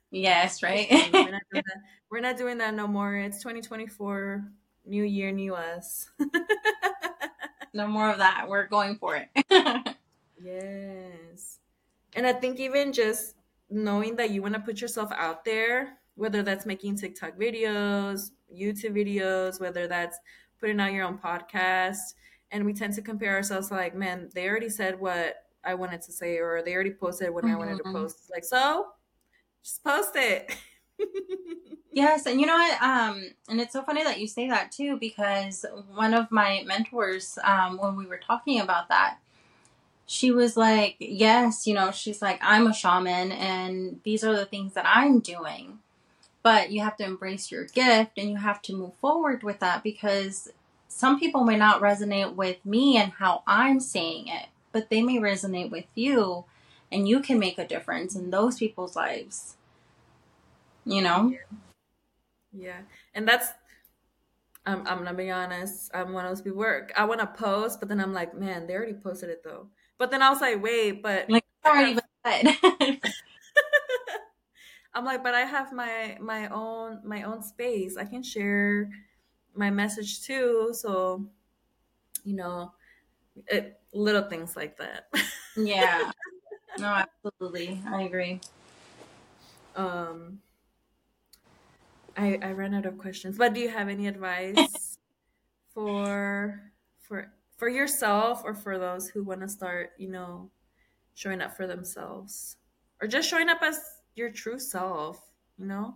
yes, 0.09 0.63
right? 0.63 0.87
we're, 1.13 1.29
not 1.29 1.41
doing 1.51 1.53
that. 1.53 1.81
we're 2.09 2.19
not 2.19 2.37
doing 2.37 2.57
that 2.57 2.73
no 2.73 2.87
more. 2.87 3.15
It's 3.15 3.37
2024. 3.43 4.43
New 4.85 5.03
year, 5.03 5.31
new 5.31 5.53
us. 5.53 6.09
no 7.73 7.87
more 7.87 8.09
of 8.09 8.17
that. 8.17 8.45
We're 8.47 8.67
going 8.67 8.97
for 8.97 9.17
it. 9.17 9.95
yes. 10.41 11.56
And 12.15 12.25
I 12.25 12.33
think 12.33 12.59
even 12.59 12.93
just 12.93 13.35
knowing 13.69 14.15
that 14.15 14.31
you 14.31 14.41
want 14.41 14.53
to 14.55 14.59
put 14.59 14.81
yourself 14.81 15.11
out 15.11 15.43
there, 15.45 15.97
whether 16.15 16.41
that's 16.41 16.65
making 16.65 16.95
TikTok 16.97 17.37
videos, 17.37 18.31
YouTube 18.53 18.93
videos, 18.95 19.59
whether 19.59 19.87
that's 19.87 20.17
putting 20.59 20.79
out 20.79 20.93
your 20.93 21.05
own 21.05 21.17
podcast, 21.17 22.13
and 22.51 22.65
we 22.65 22.73
tend 22.73 22.93
to 22.93 23.01
compare 23.01 23.35
ourselves 23.35 23.69
like, 23.71 23.93
man, 23.93 24.29
they 24.33 24.47
already 24.47 24.69
said 24.69 24.99
what 24.99 25.43
I 25.63 25.73
wanted 25.75 26.01
to 26.03 26.11
say, 26.11 26.37
or 26.37 26.61
they 26.63 26.73
already 26.73 26.93
posted 26.93 27.29
what 27.29 27.43
I 27.43 27.55
wanted 27.55 27.77
to 27.77 27.83
Mhm. 27.83 27.93
post. 27.93 28.29
Like, 28.31 28.45
so 28.45 28.87
just 29.63 29.83
post 29.83 30.15
it. 30.15 30.55
Yes, 31.91 32.27
and 32.27 32.39
you 32.39 32.45
know 32.45 32.53
what? 32.55 32.79
Um, 32.79 33.23
and 33.49 33.59
it's 33.59 33.73
so 33.73 33.81
funny 33.81 34.03
that 34.03 34.19
you 34.19 34.27
say 34.27 34.47
that 34.49 34.71
too, 34.71 34.97
because 34.99 35.65
one 35.95 36.13
of 36.13 36.29
my 36.29 36.63
mentors, 36.67 37.39
um, 37.43 37.79
when 37.79 37.95
we 37.95 38.05
were 38.05 38.19
talking 38.19 38.59
about 38.59 38.87
that, 38.89 39.17
she 40.07 40.31
was 40.31 40.57
like, 40.57 40.95
Yes, 40.99 41.67
you 41.67 41.75
know, 41.75 41.91
she's 41.91 42.21
like, 42.21 42.39
I'm 42.41 42.65
a 42.65 42.73
shaman 42.73 43.31
and 43.31 43.99
these 44.03 44.23
are 44.23 44.35
the 44.35 44.45
things 44.45 44.73
that 44.73 44.85
I'm 44.87 45.19
doing. 45.19 45.79
But 46.41 46.71
you 46.71 46.81
have 46.81 46.95
to 46.97 47.03
embrace 47.03 47.51
your 47.51 47.65
gift 47.65 48.11
and 48.17 48.29
you 48.29 48.37
have 48.37 48.61
to 48.63 48.75
move 48.75 48.95
forward 48.95 49.43
with 49.43 49.59
that 49.59 49.83
because 49.83 50.49
some 50.87 51.19
people 51.19 51.43
may 51.43 51.57
not 51.57 51.81
resonate 51.81 52.35
with 52.35 52.65
me 52.65 52.97
and 52.97 53.11
how 53.11 53.43
I'm 53.45 53.81
saying 53.81 54.29
it, 54.29 54.47
but 54.71 54.89
they 54.89 55.01
may 55.01 55.17
resonate 55.17 55.69
with 55.69 55.85
you 55.93 56.45
and 56.89 57.07
you 57.07 57.19
can 57.19 57.37
make 57.37 57.57
a 57.57 57.67
difference 57.67 58.15
in 58.15 58.31
those 58.31 58.57
people's 58.57 58.95
lives. 58.95 59.57
You 60.85 61.01
know? 61.01 61.35
Yeah, 62.53 62.79
and 63.13 63.27
that's 63.27 63.49
I'm 64.65 64.87
I'm 64.87 64.99
gonna 64.99 65.13
be 65.13 65.29
honest. 65.29 65.91
I'm 65.93 66.13
one 66.13 66.25
of 66.25 66.31
those 66.31 66.41
people 66.41 66.59
where 66.59 66.87
I 66.95 67.03
want 67.03 67.19
to 67.19 67.27
post, 67.27 67.79
but 67.81 67.89
then 67.89 67.99
I'm 67.99 68.13
like, 68.13 68.33
man, 68.33 68.67
they 68.67 68.75
already 68.75 68.93
posted 68.93 69.29
it 69.29 69.43
though. 69.43 69.67
But 69.97 70.11
then 70.11 70.21
I 70.21 70.29
was 70.29 70.41
like, 70.41 70.61
wait, 70.61 71.01
but 71.01 71.29
Like, 71.29 71.45
been 71.63 71.99
said. 72.25 72.57
I'm 74.93 75.05
like, 75.05 75.23
but 75.23 75.35
I 75.35 75.41
have 75.41 75.73
my 75.73 76.17
my 76.19 76.47
own 76.49 77.01
my 77.03 77.23
own 77.23 77.41
space. 77.43 77.97
I 77.97 78.05
can 78.05 78.23
share 78.23 78.89
my 79.55 79.69
message 79.69 80.23
too. 80.23 80.71
So, 80.73 81.27
you 82.23 82.35
know, 82.35 82.73
it, 83.47 83.79
little 83.93 84.23
things 84.23 84.55
like 84.55 84.77
that. 84.77 85.09
yeah. 85.55 86.11
No, 86.77 86.87
absolutely. 86.87 87.81
I 87.87 88.03
agree. 88.03 88.41
um, 89.75 90.39
I 92.15 92.39
I 92.41 92.51
ran 92.51 92.73
out 92.73 92.85
of 92.85 92.97
questions, 92.97 93.37
but 93.37 93.53
do 93.53 93.59
you 93.59 93.69
have 93.69 93.87
any 93.89 94.07
advice 94.07 94.97
for 95.73 96.71
for 96.99 97.31
for 97.57 97.67
yourself 97.67 98.43
or 98.45 98.53
for 98.53 98.77
those 98.77 99.09
who 99.09 99.23
want 99.23 99.41
to 99.41 99.49
start, 99.49 99.91
you 99.97 100.09
know, 100.09 100.49
showing 101.15 101.41
up 101.41 101.57
for 101.57 101.67
themselves 101.67 102.57
or 103.01 103.07
just 103.07 103.29
showing 103.29 103.49
up 103.49 103.61
as 103.61 103.79
your 104.15 104.29
true 104.29 104.59
self, 104.59 105.21
you 105.57 105.65
know? 105.65 105.95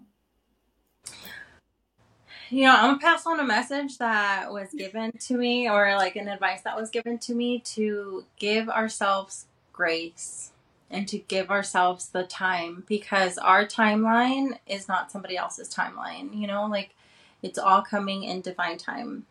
You 2.50 2.66
know, 2.66 2.76
I'm 2.76 2.82
gonna 2.82 3.00
pass 3.00 3.26
on 3.26 3.40
a 3.40 3.46
message 3.46 3.98
that 4.00 4.52
was 4.52 4.68
given 4.78 5.14
to 5.14 5.38
me, 5.38 5.70
or 5.70 5.96
like 5.96 6.18
an 6.18 6.28
advice 6.28 6.62
that 6.64 6.76
was 6.76 6.90
given 6.90 7.18
to 7.20 7.34
me 7.34 7.60
to 7.60 8.26
give 8.38 8.68
ourselves 8.68 9.46
grace 9.72 10.52
and 10.90 11.08
to 11.08 11.18
give 11.18 11.50
ourselves 11.50 12.10
the 12.10 12.24
time 12.24 12.84
because 12.88 13.38
our 13.38 13.66
timeline 13.66 14.60
is 14.68 14.90
not 14.90 15.12
somebody 15.12 15.38
else's 15.38 15.74
timeline. 15.74 16.38
You 16.38 16.48
know, 16.48 16.66
like 16.66 16.94
it's 17.42 17.58
all 17.58 17.82
coming 17.82 18.26
in 18.26 18.42
divine 18.42 18.78
time. 18.78 19.26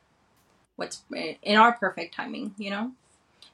What's 0.81 1.03
in 1.13 1.59
our 1.59 1.73
perfect 1.73 2.15
timing, 2.15 2.55
you 2.57 2.71
know? 2.71 2.93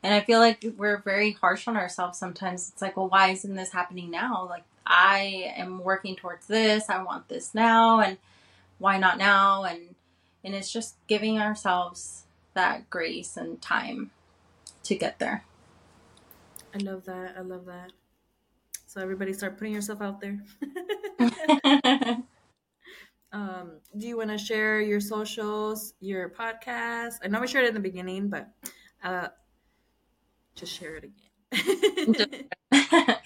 And 0.01 0.15
I 0.15 0.21
feel 0.21 0.39
like 0.39 0.65
we're 0.77 0.99
very 0.99 1.33
harsh 1.33 1.67
on 1.67 1.77
ourselves 1.77 2.17
sometimes. 2.17 2.69
It's 2.69 2.81
like, 2.81 2.97
well, 2.97 3.09
why 3.09 3.31
isn't 3.31 3.57
this 3.57 3.73
happening 3.73 4.13
now? 4.13 4.47
Like, 4.49 4.63
I 4.87 5.53
am 5.57 5.83
working 5.83 6.15
towards 6.15 6.47
this. 6.47 6.89
I 6.89 7.03
want 7.03 7.27
this 7.29 7.53
now. 7.53 7.99
And 7.99 8.19
why 8.79 8.97
not 8.99 9.19
now? 9.19 9.65
And, 9.65 9.97
and 10.45 10.55
it's 10.55 10.73
just 10.73 10.95
giving 11.09 11.41
ourselves 11.41 12.27
that 12.55 12.89
grace 12.91 13.37
and 13.37 13.61
time 13.61 14.13
to 14.85 14.95
get 14.95 15.19
there. 15.19 15.45
I 16.73 16.79
love 16.79 17.07
that. 17.07 17.35
I 17.37 17.41
love 17.41 17.67
that. 17.67 17.91
So 18.87 19.01
everybody 19.01 19.33
start 19.33 19.59
putting 19.59 19.75
yourself 19.75 20.01
out 20.01 20.21
there. 20.21 20.39
um, 23.33 23.81
do 23.97 24.07
you 24.07 24.17
want 24.17 24.31
to 24.31 24.39
share 24.39 24.81
your 24.81 25.01
socials, 25.01 25.95
your 26.01 26.31
podcast? 26.31 27.15
I 27.23 27.29
know 27.29 27.41
we 27.41 27.47
shared 27.47 27.65
it 27.65 27.69
in 27.69 27.75
the 27.75 27.81
beginning, 27.81 28.29
but 28.29 28.49
uh, 29.03 29.29
just 30.55 30.73
share 30.73 30.97
it 30.97 31.05
again. 31.05 31.13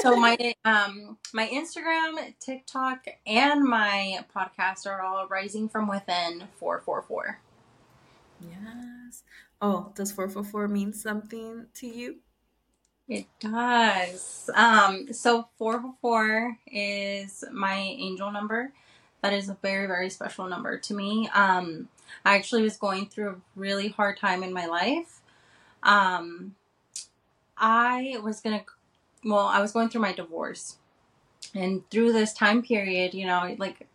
so 0.00 0.16
my 0.16 0.54
um 0.64 1.18
my 1.32 1.46
Instagram, 1.48 2.34
TikTok, 2.40 3.06
and 3.26 3.62
my 3.62 4.24
podcast 4.34 4.86
are 4.86 5.02
all 5.02 5.26
rising 5.28 5.68
from 5.68 5.88
within 5.88 6.48
four 6.56 6.80
four 6.80 7.02
four. 7.02 7.40
yes. 8.40 9.22
Oh, 9.60 9.92
does 9.94 10.12
444 10.12 10.68
mean 10.68 10.92
something 10.92 11.66
to 11.74 11.86
you? 11.86 12.16
It 13.08 13.26
does. 13.40 14.50
Um, 14.54 15.12
so 15.12 15.48
444 15.58 16.58
is 16.66 17.44
my 17.52 17.76
angel 17.76 18.30
number. 18.30 18.72
That 19.22 19.32
is 19.32 19.48
a 19.48 19.56
very, 19.62 19.86
very 19.86 20.10
special 20.10 20.46
number 20.46 20.78
to 20.78 20.94
me. 20.94 21.28
Um, 21.34 21.88
I 22.24 22.36
actually 22.36 22.62
was 22.62 22.76
going 22.76 23.06
through 23.06 23.30
a 23.30 23.36
really 23.54 23.88
hard 23.88 24.18
time 24.18 24.42
in 24.42 24.52
my 24.52 24.66
life. 24.66 25.20
Um, 25.82 26.54
I 27.56 28.18
was 28.22 28.40
going 28.40 28.58
to 28.58 28.64
well, 29.24 29.46
I 29.46 29.60
was 29.60 29.72
going 29.72 29.88
through 29.88 30.02
my 30.02 30.12
divorce. 30.12 30.76
And 31.54 31.88
through 31.90 32.12
this 32.12 32.32
time 32.32 32.62
period, 32.62 33.14
you 33.14 33.26
know, 33.26 33.56
like 33.58 33.88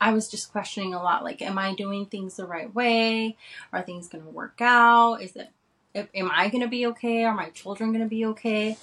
I 0.00 0.12
was 0.12 0.28
just 0.28 0.52
questioning 0.52 0.94
a 0.94 1.02
lot 1.02 1.24
like 1.24 1.42
am 1.42 1.58
I 1.58 1.74
doing 1.74 2.06
things 2.06 2.36
the 2.36 2.46
right 2.46 2.72
way? 2.74 3.36
Are 3.72 3.82
things 3.82 4.08
going 4.08 4.24
to 4.24 4.30
work 4.30 4.60
out? 4.60 5.16
Is 5.22 5.36
it 5.36 5.50
am 5.94 6.30
I 6.32 6.48
going 6.48 6.62
to 6.62 6.68
be 6.68 6.86
okay? 6.86 7.24
Are 7.24 7.34
my 7.34 7.50
children 7.50 7.92
going 7.92 8.04
to 8.04 8.08
be 8.08 8.26
okay? 8.26 8.76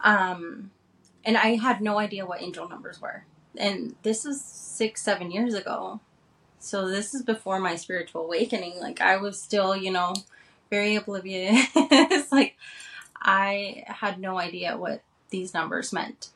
Um 0.00 0.70
and 1.24 1.36
I 1.36 1.56
had 1.56 1.80
no 1.80 1.98
idea 1.98 2.26
what 2.26 2.42
angel 2.42 2.68
numbers 2.68 3.00
were. 3.00 3.24
And 3.58 3.94
this 4.02 4.24
was 4.24 4.40
6 4.40 5.00
7 5.00 5.30
years 5.30 5.54
ago. 5.54 6.00
So 6.58 6.88
this 6.88 7.14
is 7.14 7.22
before 7.22 7.58
my 7.58 7.76
spiritual 7.76 8.24
awakening. 8.24 8.80
Like 8.80 9.00
I 9.00 9.16
was 9.16 9.40
still, 9.40 9.76
you 9.76 9.90
know, 9.90 10.14
very 10.70 10.96
oblivious. 10.96 11.66
like 12.32 12.56
I 13.20 13.84
had 13.86 14.20
no 14.20 14.38
idea 14.38 14.76
what 14.76 15.02
these 15.30 15.54
numbers 15.54 15.92
meant. 15.92 16.30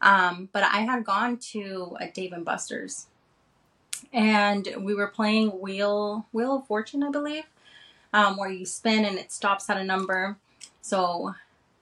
Um, 0.00 0.48
but 0.52 0.64
I 0.64 0.80
had 0.80 1.04
gone 1.04 1.36
to 1.52 1.96
a 2.00 2.08
Dave 2.08 2.32
and 2.32 2.44
Buster's 2.44 3.06
and 4.12 4.68
we 4.78 4.94
were 4.94 5.06
playing 5.06 5.60
Wheel 5.60 6.26
Wheel 6.32 6.56
of 6.56 6.66
Fortune, 6.66 7.02
I 7.02 7.10
believe, 7.10 7.44
um, 8.12 8.36
where 8.36 8.50
you 8.50 8.66
spin 8.66 9.04
and 9.04 9.18
it 9.18 9.32
stops 9.32 9.68
at 9.70 9.76
a 9.76 9.84
number. 9.84 10.36
So 10.80 11.34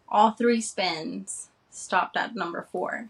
all 0.08 0.32
three 0.32 0.60
spins 0.60 1.48
stopped 1.70 2.16
at 2.16 2.34
number 2.34 2.66
four, 2.70 3.08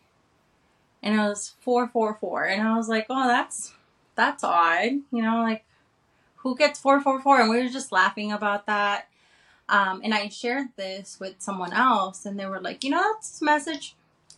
and 1.03 1.15
it 1.15 1.19
was 1.19 1.55
four 1.61 1.89
four 1.89 2.15
four, 2.15 2.45
and 2.45 2.67
I 2.67 2.77
was 2.77 2.89
like, 2.89 3.07
oh, 3.11 3.27
that's 3.27 3.73
that's 4.15 4.45
odd, 4.45 4.91
you 5.13 5.23
know, 5.23 5.43
like 5.43 5.65
who 6.37 6.57
gets 6.57 6.79
four 6.79 7.01
four 7.01 7.21
four, 7.21 7.41
and 7.41 7.51
we 7.51 7.63
were 7.63 7.69
just 7.69 7.93
laughing 7.93 8.33
about 8.33 8.67
that. 8.67 9.09
Um, 9.69 10.01
and 10.03 10.13
I 10.13 10.29
shared 10.29 10.69
this 10.77 11.19
with 11.21 11.37
someone 11.39 11.73
else, 11.73 12.27
and 12.27 12.39
they 12.39 12.47
were 12.47 12.61
like, 12.61 12.83
you 12.83 12.91
know, 12.91 13.15
that's 13.15 13.41
a 13.41 13.45
message. 13.45 13.95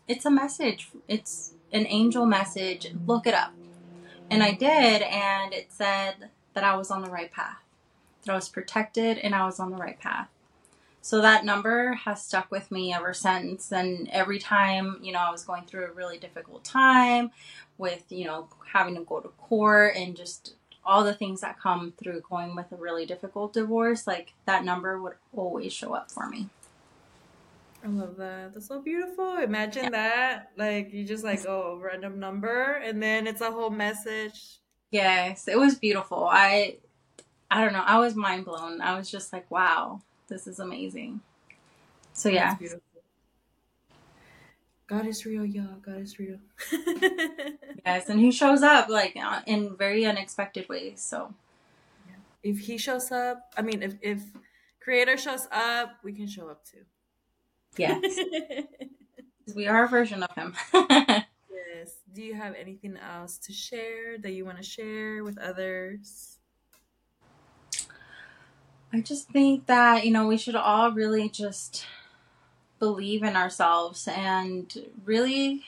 It's 0.07 0.27
a 0.27 0.31
message. 0.31 0.91
It's 1.09 1.55
an 1.73 1.87
angel 1.89 2.27
message. 2.27 2.93
Look 3.07 3.27
it 3.27 3.35
up. 3.35 3.53
And 4.31 4.43
I 4.43 4.53
did, 4.53 5.03
and 5.03 5.53
it 5.55 5.73
said 5.73 6.31
that 6.55 6.65
I 6.65 6.77
was 6.77 6.91
on 6.91 7.03
the 7.03 7.11
right 7.11 7.33
path, 7.33 7.63
that 8.25 8.33
I 8.33 8.35
was 8.35 8.49
protected, 8.49 9.19
and 9.19 9.35
I 9.35 9.47
was 9.47 9.59
on 9.59 9.71
the 9.71 9.77
right 9.77 9.99
path. 9.99 10.29
So 11.03 11.21
that 11.21 11.45
number 11.45 11.95
has 11.95 12.25
stuck 12.25 12.51
with 12.51 12.71
me 12.71 12.95
ever 12.95 13.13
since. 13.13 13.73
And 13.73 14.09
every 14.11 14.39
time, 14.39 14.99
you 15.03 15.13
know, 15.13 15.19
I 15.19 15.31
was 15.31 15.45
going 15.45 15.65
through 15.65 15.87
a 15.87 15.93
really 15.93 16.17
difficult 16.17 16.65
time 16.65 17.33
with, 17.77 18.05
you 18.09 18.25
know, 18.25 18.49
having 18.73 18.95
to 18.95 19.03
go 19.03 19.19
to 19.19 19.29
court 19.31 19.97
and 19.97 20.17
just 20.17 20.55
all 20.85 21.03
the 21.03 21.13
things 21.13 21.41
that 21.41 21.59
come 21.59 21.93
through 21.97 22.23
going 22.29 22.55
with 22.55 22.71
a 22.71 22.77
really 22.77 23.05
difficult 23.05 23.53
divorce, 23.53 24.07
like 24.07 24.33
that 24.47 24.65
number 24.65 25.01
would 25.01 25.15
always 25.35 25.73
show 25.73 25.93
up 25.93 26.11
for 26.11 26.29
me. 26.29 26.49
I 27.85 27.89
love 27.89 28.17
that. 28.19 28.55
That's 28.55 28.69
so 28.69 28.81
beautiful. 28.81 29.39
Imagine 29.39 29.85
yeah. 29.85 29.91
that. 29.91 30.51
Like 30.57 30.93
you 30.93 31.05
just 31.05 31.25
like 31.25 31.45
oh 31.47 31.81
random 31.83 32.21
number 32.21 32.75
and 32.75 33.03
then 33.03 33.27
it's 33.27 33.41
a 33.41 33.51
whole 33.51 33.71
message. 33.71 34.59
Yes, 34.93 35.49
it 35.49 35.59
was 35.59 35.75
beautiful. 35.75 36.29
I 36.31 36.77
I 37.51 37.63
don't 37.63 37.73
know. 37.73 37.83
I 37.85 37.99
was 37.99 38.15
mind 38.15 38.45
blown. 38.45 38.81
I 38.81 38.97
was 38.97 39.11
just 39.11 39.33
like, 39.33 39.51
wow, 39.51 40.01
this 40.29 40.47
is 40.47 40.59
amazing. 40.59 41.21
So 42.13 42.29
yeah. 42.29 42.57
God 44.87 45.07
is 45.07 45.25
real, 45.25 45.47
y'all. 45.47 45.79
God 45.81 46.01
is 46.01 46.19
real. 46.19 46.39
yes, 47.87 48.09
and 48.09 48.21
he 48.21 48.31
shows 48.31 48.63
up 48.63 48.89
like 48.89 49.17
uh, 49.17 49.41
in 49.47 49.77
very 49.77 50.05
unexpected 50.05 50.69
ways. 50.69 51.03
So 51.03 51.35
if 52.43 52.59
he 52.59 52.77
shows 52.77 53.11
up, 53.11 53.53
I 53.57 53.63
mean, 53.63 53.83
if 53.83 53.95
if 54.03 54.23
creator 54.81 55.17
shows 55.17 55.49
up, 55.51 55.97
we 56.03 56.13
can 56.13 56.27
show 56.27 56.49
up 56.49 56.65
too. 56.65 56.85
Yes. 57.77 58.19
we 59.55 59.67
are 59.67 59.85
a 59.85 59.89
version 59.89 60.23
of 60.23 60.35
him. 60.35 60.55
yes. 60.75 61.95
Do 62.13 62.23
you 62.23 62.35
have 62.35 62.55
anything 62.55 62.97
else 62.97 63.39
to 63.39 63.53
share 63.53 64.19
that 64.19 64.33
you 64.33 64.45
want 64.45 64.59
to 64.59 64.63
share 64.63 65.25
with 65.25 65.39
others? 65.39 66.39
I 68.93 69.01
just 69.01 69.29
think 69.29 69.67
that, 69.67 70.05
you 70.05 70.11
know, 70.11 70.27
we 70.27 70.37
should 70.37 70.55
all 70.55 70.93
really 70.93 71.29
just 71.29 71.87
believe 72.79 73.23
in 73.23 73.37
ourselves 73.37 74.07
and 74.09 74.91
really 75.05 75.65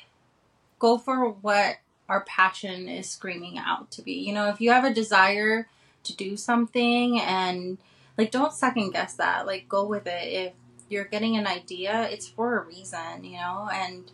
go 0.78 0.98
for 0.98 1.30
what 1.30 1.76
our 2.08 2.22
passion 2.24 2.88
is 2.88 3.08
screaming 3.08 3.56
out 3.56 3.90
to 3.92 4.02
be. 4.02 4.12
You 4.12 4.34
know, 4.34 4.50
if 4.50 4.60
you 4.60 4.70
have 4.72 4.84
a 4.84 4.92
desire 4.92 5.68
to 6.04 6.14
do 6.14 6.36
something 6.36 7.18
and 7.20 7.78
like 8.16 8.30
don't 8.30 8.52
second 8.52 8.90
guess 8.90 9.14
that. 9.14 9.46
Like 9.46 9.68
go 9.68 9.84
with 9.84 10.06
it. 10.06 10.32
If 10.32 10.52
you're 10.88 11.04
getting 11.04 11.36
an 11.36 11.46
idea, 11.46 12.08
it's 12.10 12.28
for 12.28 12.58
a 12.58 12.64
reason, 12.64 13.24
you 13.24 13.38
know, 13.38 13.68
and 13.72 14.04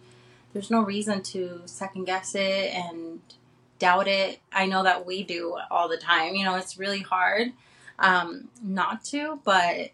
there's 0.52 0.70
no 0.70 0.80
reason 0.82 1.22
to 1.22 1.62
second 1.66 2.04
guess 2.04 2.34
it 2.34 2.74
and 2.74 3.20
doubt 3.78 4.08
it. 4.08 4.40
I 4.52 4.66
know 4.66 4.82
that 4.84 5.04
we 5.04 5.22
do 5.22 5.58
all 5.70 5.88
the 5.88 5.96
time. 5.96 6.34
You 6.34 6.44
know, 6.44 6.54
it's 6.54 6.78
really 6.78 7.00
hard 7.00 7.52
um, 8.00 8.48
not 8.62 9.04
to, 9.06 9.40
but 9.44 9.90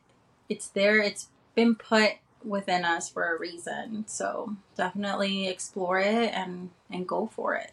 it's 0.49 0.69
there. 0.69 0.99
It's 0.99 1.29
been 1.55 1.75
put 1.75 2.13
within 2.45 2.85
us 2.85 3.09
for 3.09 3.35
a 3.35 3.39
reason. 3.39 4.05
So 4.07 4.57
definitely 4.77 5.49
explore 5.49 5.99
it 5.99 6.33
and 6.33 6.71
and 6.91 7.07
go 7.07 7.27
for 7.27 7.57
it. 7.57 7.73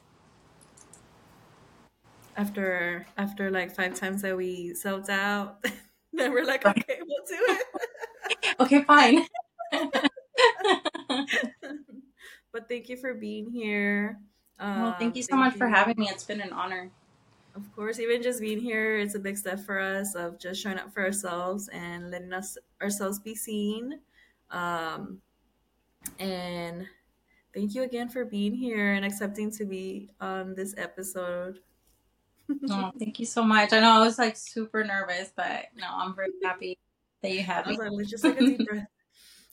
After 2.36 3.06
after 3.18 3.52
like 3.52 3.76
five 3.76 3.94
times 3.94 4.24
that 4.24 4.36
we 4.36 4.74
self 4.74 5.08
doubt, 5.08 5.64
then 6.14 6.32
we're 6.32 6.46
like, 6.46 6.66
okay, 6.66 7.00
we'll 7.00 7.26
do 7.28 7.38
it. 7.40 7.66
okay, 8.60 8.84
fine. 8.84 9.28
but 12.52 12.68
thank 12.68 12.90
you 12.90 12.98
for 12.98 13.14
being 13.14 13.52
here. 13.52 14.18
well, 14.60 14.96
thank 14.98 15.16
you 15.16 15.22
so 15.22 15.30
thank 15.30 15.40
much 15.40 15.54
you. 15.54 15.60
for 15.60 15.68
having 15.68 15.96
me. 15.98 16.10
It's 16.10 16.24
been 16.24 16.42
an 16.42 16.54
honor. 16.54 16.90
Of 17.56 17.72
course, 17.76 18.00
even 18.00 18.24
just 18.24 18.42
being 18.42 18.60
here, 18.60 18.98
it's 18.98 19.14
a 19.14 19.20
big 19.20 19.38
step 19.38 19.60
for 19.60 19.80
us 19.80 20.16
of 20.16 20.40
just 20.40 20.62
showing 20.62 20.80
up 20.80 20.92
for 20.92 21.04
ourselves 21.04 21.70
and 21.70 22.10
letting 22.10 22.34
us 22.34 22.58
ourselves 22.82 23.20
be 23.20 23.36
seen. 23.36 24.00
Um, 24.50 25.22
and 26.18 26.88
thank 27.54 27.76
you 27.76 27.84
again 27.84 28.10
for 28.10 28.26
being 28.26 28.56
here 28.56 28.94
and 28.94 29.06
accepting 29.06 29.52
to 29.52 29.66
be 29.66 30.10
on 30.20 30.56
this 30.56 30.74
episode. 30.78 31.60
oh, 32.70 32.92
thank 33.00 33.20
you 33.20 33.26
so 33.26 33.44
much. 33.44 33.72
I 33.72 33.80
know 33.82 33.92
I 33.92 34.04
was 34.04 34.18
like 34.18 34.36
super 34.36 34.84
nervous, 34.84 35.32
but 35.36 35.66
no, 35.76 35.88
I'm 35.90 36.16
very 36.16 36.30
happy 36.44 36.80
that 37.22 37.32
you 37.32 37.44
have 37.44 37.68
me. 37.68 37.78
Like, 37.78 38.08
just 38.08 38.24
like 38.24 38.40
a 38.40 38.46
deep 38.46 38.68
breath. 38.68 38.88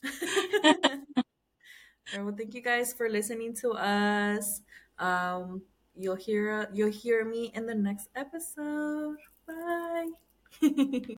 well, 2.17 2.33
thank 2.35 2.55
you 2.55 2.61
guys 2.61 2.93
for 2.93 3.09
listening 3.09 3.53
to 3.57 3.73
us. 3.73 4.61
Um, 4.97 5.61
you'll 6.01 6.15
hear 6.15 6.51
uh, 6.51 6.65
you'll 6.73 6.91
hear 6.91 7.25
me 7.25 7.51
in 7.53 7.65
the 7.65 7.75
next 7.75 8.09
episode. 8.15 9.17
Bye. 9.47 10.09